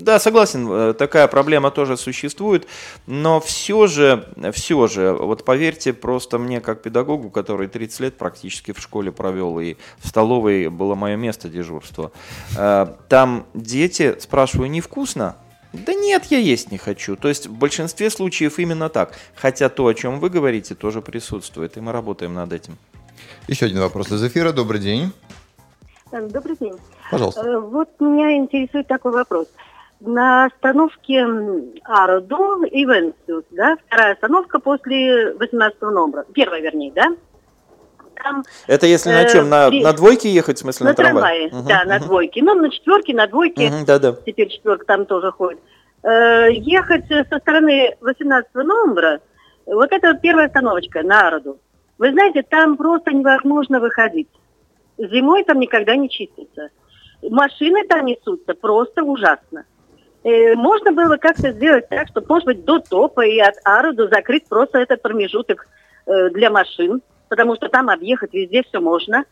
Да, 0.00 0.20
согласен, 0.20 0.68
э, 0.70 0.92
такая 0.92 1.26
проблема 1.26 1.72
тоже 1.72 1.96
существует, 1.96 2.68
но 3.08 3.40
все 3.40 3.88
же, 3.88 4.24
все 4.52 4.86
же, 4.86 5.12
вот 5.14 5.44
поверьте 5.44 5.92
просто 5.92 6.38
мне, 6.38 6.60
как 6.60 6.82
педагогу, 6.82 7.28
который 7.30 7.66
30 7.66 8.00
лет 8.00 8.16
практически 8.16 8.70
в 8.72 8.78
школе 8.78 9.10
провел, 9.10 9.58
и 9.58 9.74
в 9.98 10.06
столовой 10.06 10.68
было 10.68 10.94
мое 10.94 11.16
место 11.16 11.48
дежурства, 11.48 12.12
там 13.08 13.46
дети, 13.52 14.16
спрашиваю, 14.20 14.70
невкусно? 14.70 15.34
Да 15.72 15.94
нет, 15.94 16.24
я 16.26 16.38
есть 16.38 16.70
не 16.70 16.78
хочу. 16.78 17.16
То 17.16 17.28
есть 17.28 17.46
в 17.46 17.52
большинстве 17.58 18.10
случаев 18.10 18.58
именно 18.58 18.88
так. 18.88 19.12
Хотя 19.34 19.68
то, 19.68 19.86
о 19.86 19.94
чем 19.94 20.20
вы 20.20 20.30
говорите, 20.30 20.74
тоже 20.74 21.02
присутствует, 21.02 21.76
и 21.76 21.80
мы 21.80 21.92
работаем 21.92 22.34
над 22.34 22.52
этим. 22.52 22.76
Еще 23.48 23.66
один 23.66 23.80
вопрос 23.80 24.10
из 24.10 24.24
эфира. 24.24 24.52
Добрый 24.52 24.80
день. 24.80 25.12
Э, 26.12 26.26
добрый 26.28 26.56
день. 26.58 26.74
Пожалуйста. 27.10 27.42
Э, 27.42 27.58
вот 27.60 27.88
меня 28.00 28.36
интересует 28.36 28.86
такой 28.86 29.12
вопрос. 29.12 29.48
На 30.00 30.46
остановке 30.46 31.24
Ароду 31.84 32.64
и 32.64 32.84
Венсиус, 32.84 33.44
да, 33.50 33.76
вторая 33.86 34.12
остановка 34.12 34.58
после 34.58 35.32
18 35.32 35.80
номера, 35.80 36.26
первая, 36.34 36.60
вернее, 36.60 36.92
да? 36.92 37.16
Там, 38.22 38.44
Это 38.66 38.86
если 38.86 39.10
на 39.10 39.24
чем? 39.24 39.48
На, 39.48 39.70
на 39.70 39.92
двойке 39.92 40.30
ехать, 40.30 40.58
в 40.58 40.60
смысле, 40.60 40.84
на, 40.84 40.90
на 40.90 40.96
трамвае? 40.96 41.48
Угу, 41.48 41.68
да, 41.68 41.80
угу. 41.80 41.88
на 41.88 41.98
двойке. 42.00 42.42
Ну, 42.42 42.54
на 42.54 42.70
четверке, 42.70 43.14
на 43.14 43.26
двойке. 43.26 43.68
Угу, 43.68 43.86
да, 43.86 43.98
да. 43.98 44.16
Теперь 44.24 44.48
четверка 44.48 44.84
там 44.86 45.06
тоже 45.06 45.30
ходит. 45.32 45.60
Э, 46.02 46.48
ехать 46.50 47.06
со 47.08 47.38
стороны 47.38 47.96
18 48.00 48.54
номера, 48.54 49.20
вот 49.66 49.90
это 49.90 50.12
вот 50.12 50.20
первая 50.20 50.46
остановочка 50.46 51.02
на 51.02 51.26
Ароду. 51.26 51.58
Вы 51.98 52.12
знаете, 52.12 52.42
там 52.42 52.76
просто 52.76 53.12
невозможно 53.12 53.80
выходить. 53.80 54.28
Зимой 54.98 55.44
там 55.44 55.58
никогда 55.58 55.96
не 55.96 56.08
чистится. 56.08 56.70
Машины 57.22 57.86
там 57.88 58.06
несутся 58.06 58.54
просто 58.54 59.02
ужасно. 59.02 59.64
Э, 60.22 60.54
можно 60.54 60.92
было 60.92 61.16
как-то 61.16 61.52
сделать 61.52 61.88
так, 61.88 62.08
чтобы, 62.08 62.26
может 62.28 62.46
быть, 62.46 62.64
до 62.64 62.78
топа 62.78 63.24
и 63.24 63.38
от 63.38 63.54
Ароду 63.64 64.08
закрыть 64.08 64.48
просто 64.48 64.78
этот 64.78 65.02
промежуток 65.02 65.66
э, 66.06 66.30
для 66.30 66.50
машин 66.50 67.02
потому 67.28 67.56
что 67.56 67.68
там 67.68 67.88
объехать 67.90 68.32
везде 68.32 68.62
все 68.62 68.80
можно. 68.80 69.24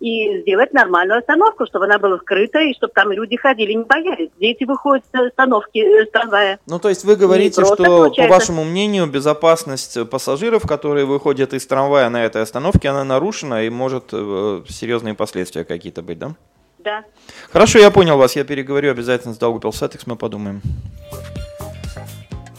и 0.00 0.40
сделать 0.42 0.72
нормальную 0.72 1.20
остановку, 1.20 1.64
чтобы 1.64 1.84
она 1.84 1.96
была 1.96 2.18
скрыта, 2.18 2.58
и 2.58 2.74
чтобы 2.74 2.92
там 2.92 3.12
люди 3.12 3.36
ходили, 3.36 3.72
не 3.72 3.84
боялись. 3.84 4.30
Дети 4.40 4.64
выходят 4.64 5.04
с 5.14 5.14
остановки 5.28 5.78
э, 5.78 6.06
с 6.06 6.10
трамвая. 6.10 6.58
Ну, 6.66 6.80
то 6.80 6.88
есть 6.88 7.04
вы 7.04 7.14
говорите, 7.14 7.64
что, 7.64 7.76
по 7.76 7.84
получается- 7.84 8.34
вашему 8.34 8.64
мнению, 8.64 9.06
безопасность 9.06 10.10
пассажиров, 10.10 10.66
которые 10.66 11.06
выходят 11.06 11.54
из 11.54 11.64
трамвая 11.68 12.10
на 12.10 12.24
этой 12.24 12.42
остановке, 12.42 12.88
она 12.88 13.04
нарушена 13.04 13.62
и 13.62 13.70
может 13.70 14.06
э, 14.12 14.62
серьезные 14.68 15.14
последствия 15.14 15.64
какие-то 15.64 16.02
быть, 16.02 16.18
да? 16.18 16.34
Да. 16.80 17.04
Хорошо, 17.52 17.78
я 17.78 17.92
понял 17.92 18.18
вас, 18.18 18.34
я 18.34 18.42
переговорю 18.42 18.90
обязательно 18.90 19.34
с 19.34 19.38
Даугавпилсатекс, 19.38 20.08
мы 20.08 20.16
подумаем. 20.16 20.62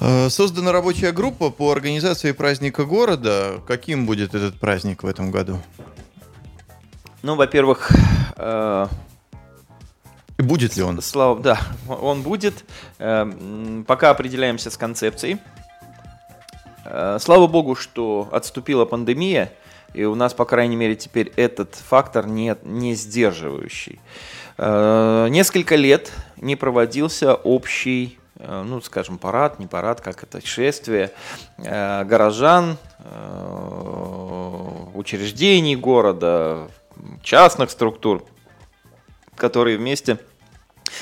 Э, 0.05 0.27
Создана 0.29 0.73
рабочая 0.73 1.13
группа 1.13 1.49
по 1.49 1.71
организации 1.71 2.33
праздника 2.33 2.83
города. 2.83 3.61
Каким 3.65 4.05
будет 4.05 4.35
этот 4.35 4.59
праздник 4.59 5.01
в 5.01 5.07
этом 5.07 5.31
году? 5.31 5.59
Ну, 7.21 7.35
во-первых, 7.35 7.89
э, 8.35 8.87
будет 10.39 10.75
ли 10.75 10.83
он? 10.83 11.01
Слава, 11.01 11.39
да, 11.39 11.57
он 11.87 12.21
будет. 12.21 12.65
Э, 12.99 13.83
Пока 13.87 14.09
определяемся 14.09 14.69
с 14.71 14.75
концепцией. 14.75 15.37
Э, 16.83 17.17
Слава 17.21 17.47
богу, 17.47 17.75
что 17.75 18.27
отступила 18.33 18.83
пандемия, 18.83 19.53
и 19.93 20.03
у 20.03 20.15
нас, 20.15 20.33
по 20.33 20.43
крайней 20.43 20.75
мере, 20.75 20.97
теперь 20.97 21.31
этот 21.37 21.75
фактор 21.75 22.27
не, 22.27 22.57
не 22.63 22.95
сдерживающий. 22.95 24.01
Несколько 24.57 25.75
лет 25.75 26.11
не 26.37 26.55
проводился 26.55 27.33
общий, 27.33 28.19
ну, 28.47 28.81
скажем, 28.81 29.17
парад, 29.17 29.59
не 29.59 29.67
парад, 29.67 30.01
как 30.01 30.23
это, 30.23 30.45
шествие 30.45 31.11
э, 31.57 32.03
горожан, 32.03 32.77
э, 32.99 34.87
учреждений 34.93 35.75
города, 35.75 36.69
частных 37.21 37.71
структур, 37.71 38.25
которые 39.35 39.77
вместе 39.77 40.19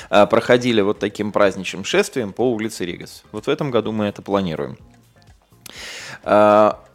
проходили 0.08 0.80
вот 0.80 0.98
таким 0.98 1.32
праздничным 1.32 1.84
шествием 1.84 2.32
по 2.32 2.50
улице 2.50 2.86
Ригас. 2.86 3.24
Вот 3.30 3.46
в 3.46 3.50
этом 3.50 3.70
году 3.70 3.92
мы 3.92 4.06
это 4.06 4.22
планируем. 4.22 4.78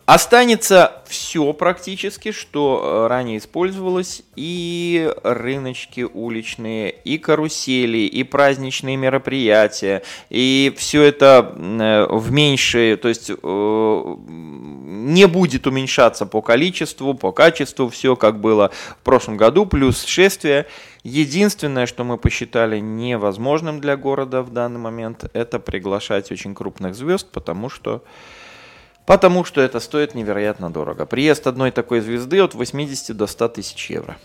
Останется 0.08 1.02
все 1.06 1.52
практически, 1.52 2.32
что 2.32 2.82
э, 2.82 3.08
ранее 3.08 3.40
использовалось, 3.40 4.24
и 4.38 5.14
рыночки 5.22 6.00
уличные, 6.00 6.92
и 6.92 7.18
карусели, 7.18 7.98
и 7.98 8.24
праздничные 8.24 8.96
мероприятия, 8.96 10.04
и 10.30 10.74
все 10.78 11.04
это 11.04 11.54
э, 11.54 12.08
в 12.10 12.32
меньшее, 12.32 12.96
то 12.96 13.10
есть 13.10 13.30
э, 13.30 14.16
не 14.28 15.28
будет 15.28 15.68
уменьшаться 15.68 16.26
по 16.26 16.42
количеству, 16.42 17.14
по 17.14 17.34
качеству, 17.34 17.90
все 17.90 18.16
как 18.16 18.40
было 18.40 18.72
в 19.02 19.04
прошлом 19.04 19.36
году, 19.36 19.66
плюс 19.66 20.06
шествие. 20.06 20.68
Единственное, 21.04 21.86
что 21.86 22.06
мы 22.06 22.18
посчитали 22.18 22.80
невозможным 22.80 23.82
для 23.82 23.98
города 23.98 24.42
в 24.42 24.54
данный 24.54 24.80
момент, 24.80 25.30
это 25.34 25.60
приглашать 25.60 26.32
очень 26.32 26.56
крупных 26.56 26.96
звезд, 26.96 27.28
потому 27.30 27.68
что 27.68 28.04
Потому 29.08 29.46
что 29.46 29.62
это 29.62 29.80
стоит 29.80 30.16
невероятно 30.16 30.70
дорого. 30.70 31.06
Приезд 31.06 31.48
одной 31.48 31.72
такой 31.72 32.02
звезды 32.02 32.42
от 32.42 32.54
80 32.54 33.16
до 33.16 33.26
100 33.26 33.48
тысяч 33.48 33.90
евро. 33.90 34.18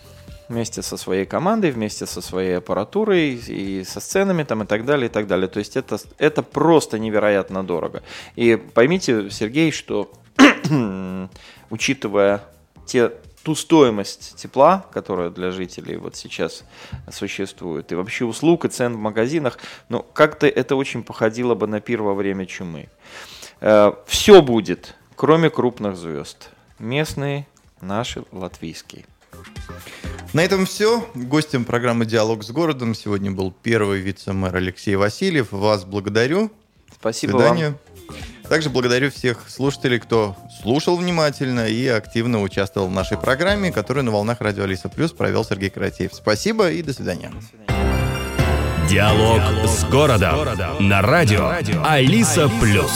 Вместе 0.49 0.81
со 0.81 0.97
своей 0.97 1.25
командой, 1.25 1.71
вместе 1.71 2.05
со 2.05 2.19
своей 2.19 2.57
аппаратурой 2.57 3.35
и 3.47 3.85
со 3.85 4.01
сценами 4.01 4.43
там 4.43 4.63
и 4.63 4.65
так 4.65 4.83
далее, 4.83 5.05
и 5.05 5.09
так 5.09 5.25
далее. 5.25 5.47
То 5.47 5.59
есть 5.59 5.77
это, 5.77 5.99
это 6.17 6.43
просто 6.43 6.99
невероятно 6.99 7.63
дорого. 7.63 8.03
И 8.35 8.57
поймите, 8.57 9.29
Сергей, 9.29 9.71
что 9.71 10.11
учитывая 11.69 12.43
те, 12.85 13.13
ту 13.43 13.55
стоимость 13.55 14.35
тепла, 14.35 14.85
которая 14.91 15.29
для 15.29 15.51
жителей 15.51 15.95
вот 15.95 16.17
сейчас 16.17 16.65
существует, 17.09 17.89
и 17.93 17.95
вообще 17.95 18.25
услуг 18.25 18.65
и 18.65 18.67
цен 18.67 18.95
в 18.95 18.99
магазинах, 18.99 19.59
ну, 19.87 20.05
как-то 20.13 20.45
это 20.45 20.75
очень 20.75 21.03
походило 21.03 21.55
бы 21.55 21.67
на 21.67 21.79
пир 21.79 22.01
во 22.01 22.13
время 22.13 22.45
чумы. 22.45 22.89
Все 23.59 24.41
будет, 24.41 24.95
кроме 25.15 25.49
крупных 25.49 25.95
звезд. 25.95 26.49
Местные, 26.79 27.47
наши, 27.81 28.23
латвийские. 28.31 29.05
На 30.33 30.43
этом 30.43 30.65
все. 30.65 31.07
Гостем 31.13 31.63
программы 31.63 32.05
«Диалог 32.05 32.43
с 32.43 32.49
городом» 32.49 32.95
сегодня 32.95 33.31
был 33.31 33.51
первый 33.51 33.99
вице-мэр 33.99 34.55
Алексей 34.55 34.95
Васильев. 34.95 35.51
Вас 35.51 35.85
благодарю. 35.85 36.51
Спасибо 36.93 37.33
До 37.33 37.39
свидания. 37.39 37.75
Также 38.49 38.69
благодарю 38.69 39.09
всех 39.09 39.49
слушателей, 39.49 39.99
кто 39.99 40.35
слушал 40.61 40.97
внимательно 40.97 41.67
и 41.67 41.87
активно 41.87 42.41
участвовал 42.41 42.87
в 42.87 42.91
нашей 42.91 43.17
программе, 43.17 43.71
которую 43.71 44.03
на 44.03 44.11
волнах 44.11 44.41
радио 44.41 44.63
Алиса 44.63 44.89
Плюс 44.89 45.11
провел 45.11 45.45
Сергей 45.45 45.69
Каратеев. 45.69 46.13
Спасибо 46.13 46.71
и 46.71 46.81
до 46.81 46.93
свидания. 46.93 47.31
Диалог 48.93 49.41
с 49.65 49.85
городом 49.85 50.87
на 50.87 51.01
радио 51.01 51.51
Алиса 51.83 52.47
Плюс. 52.61 52.91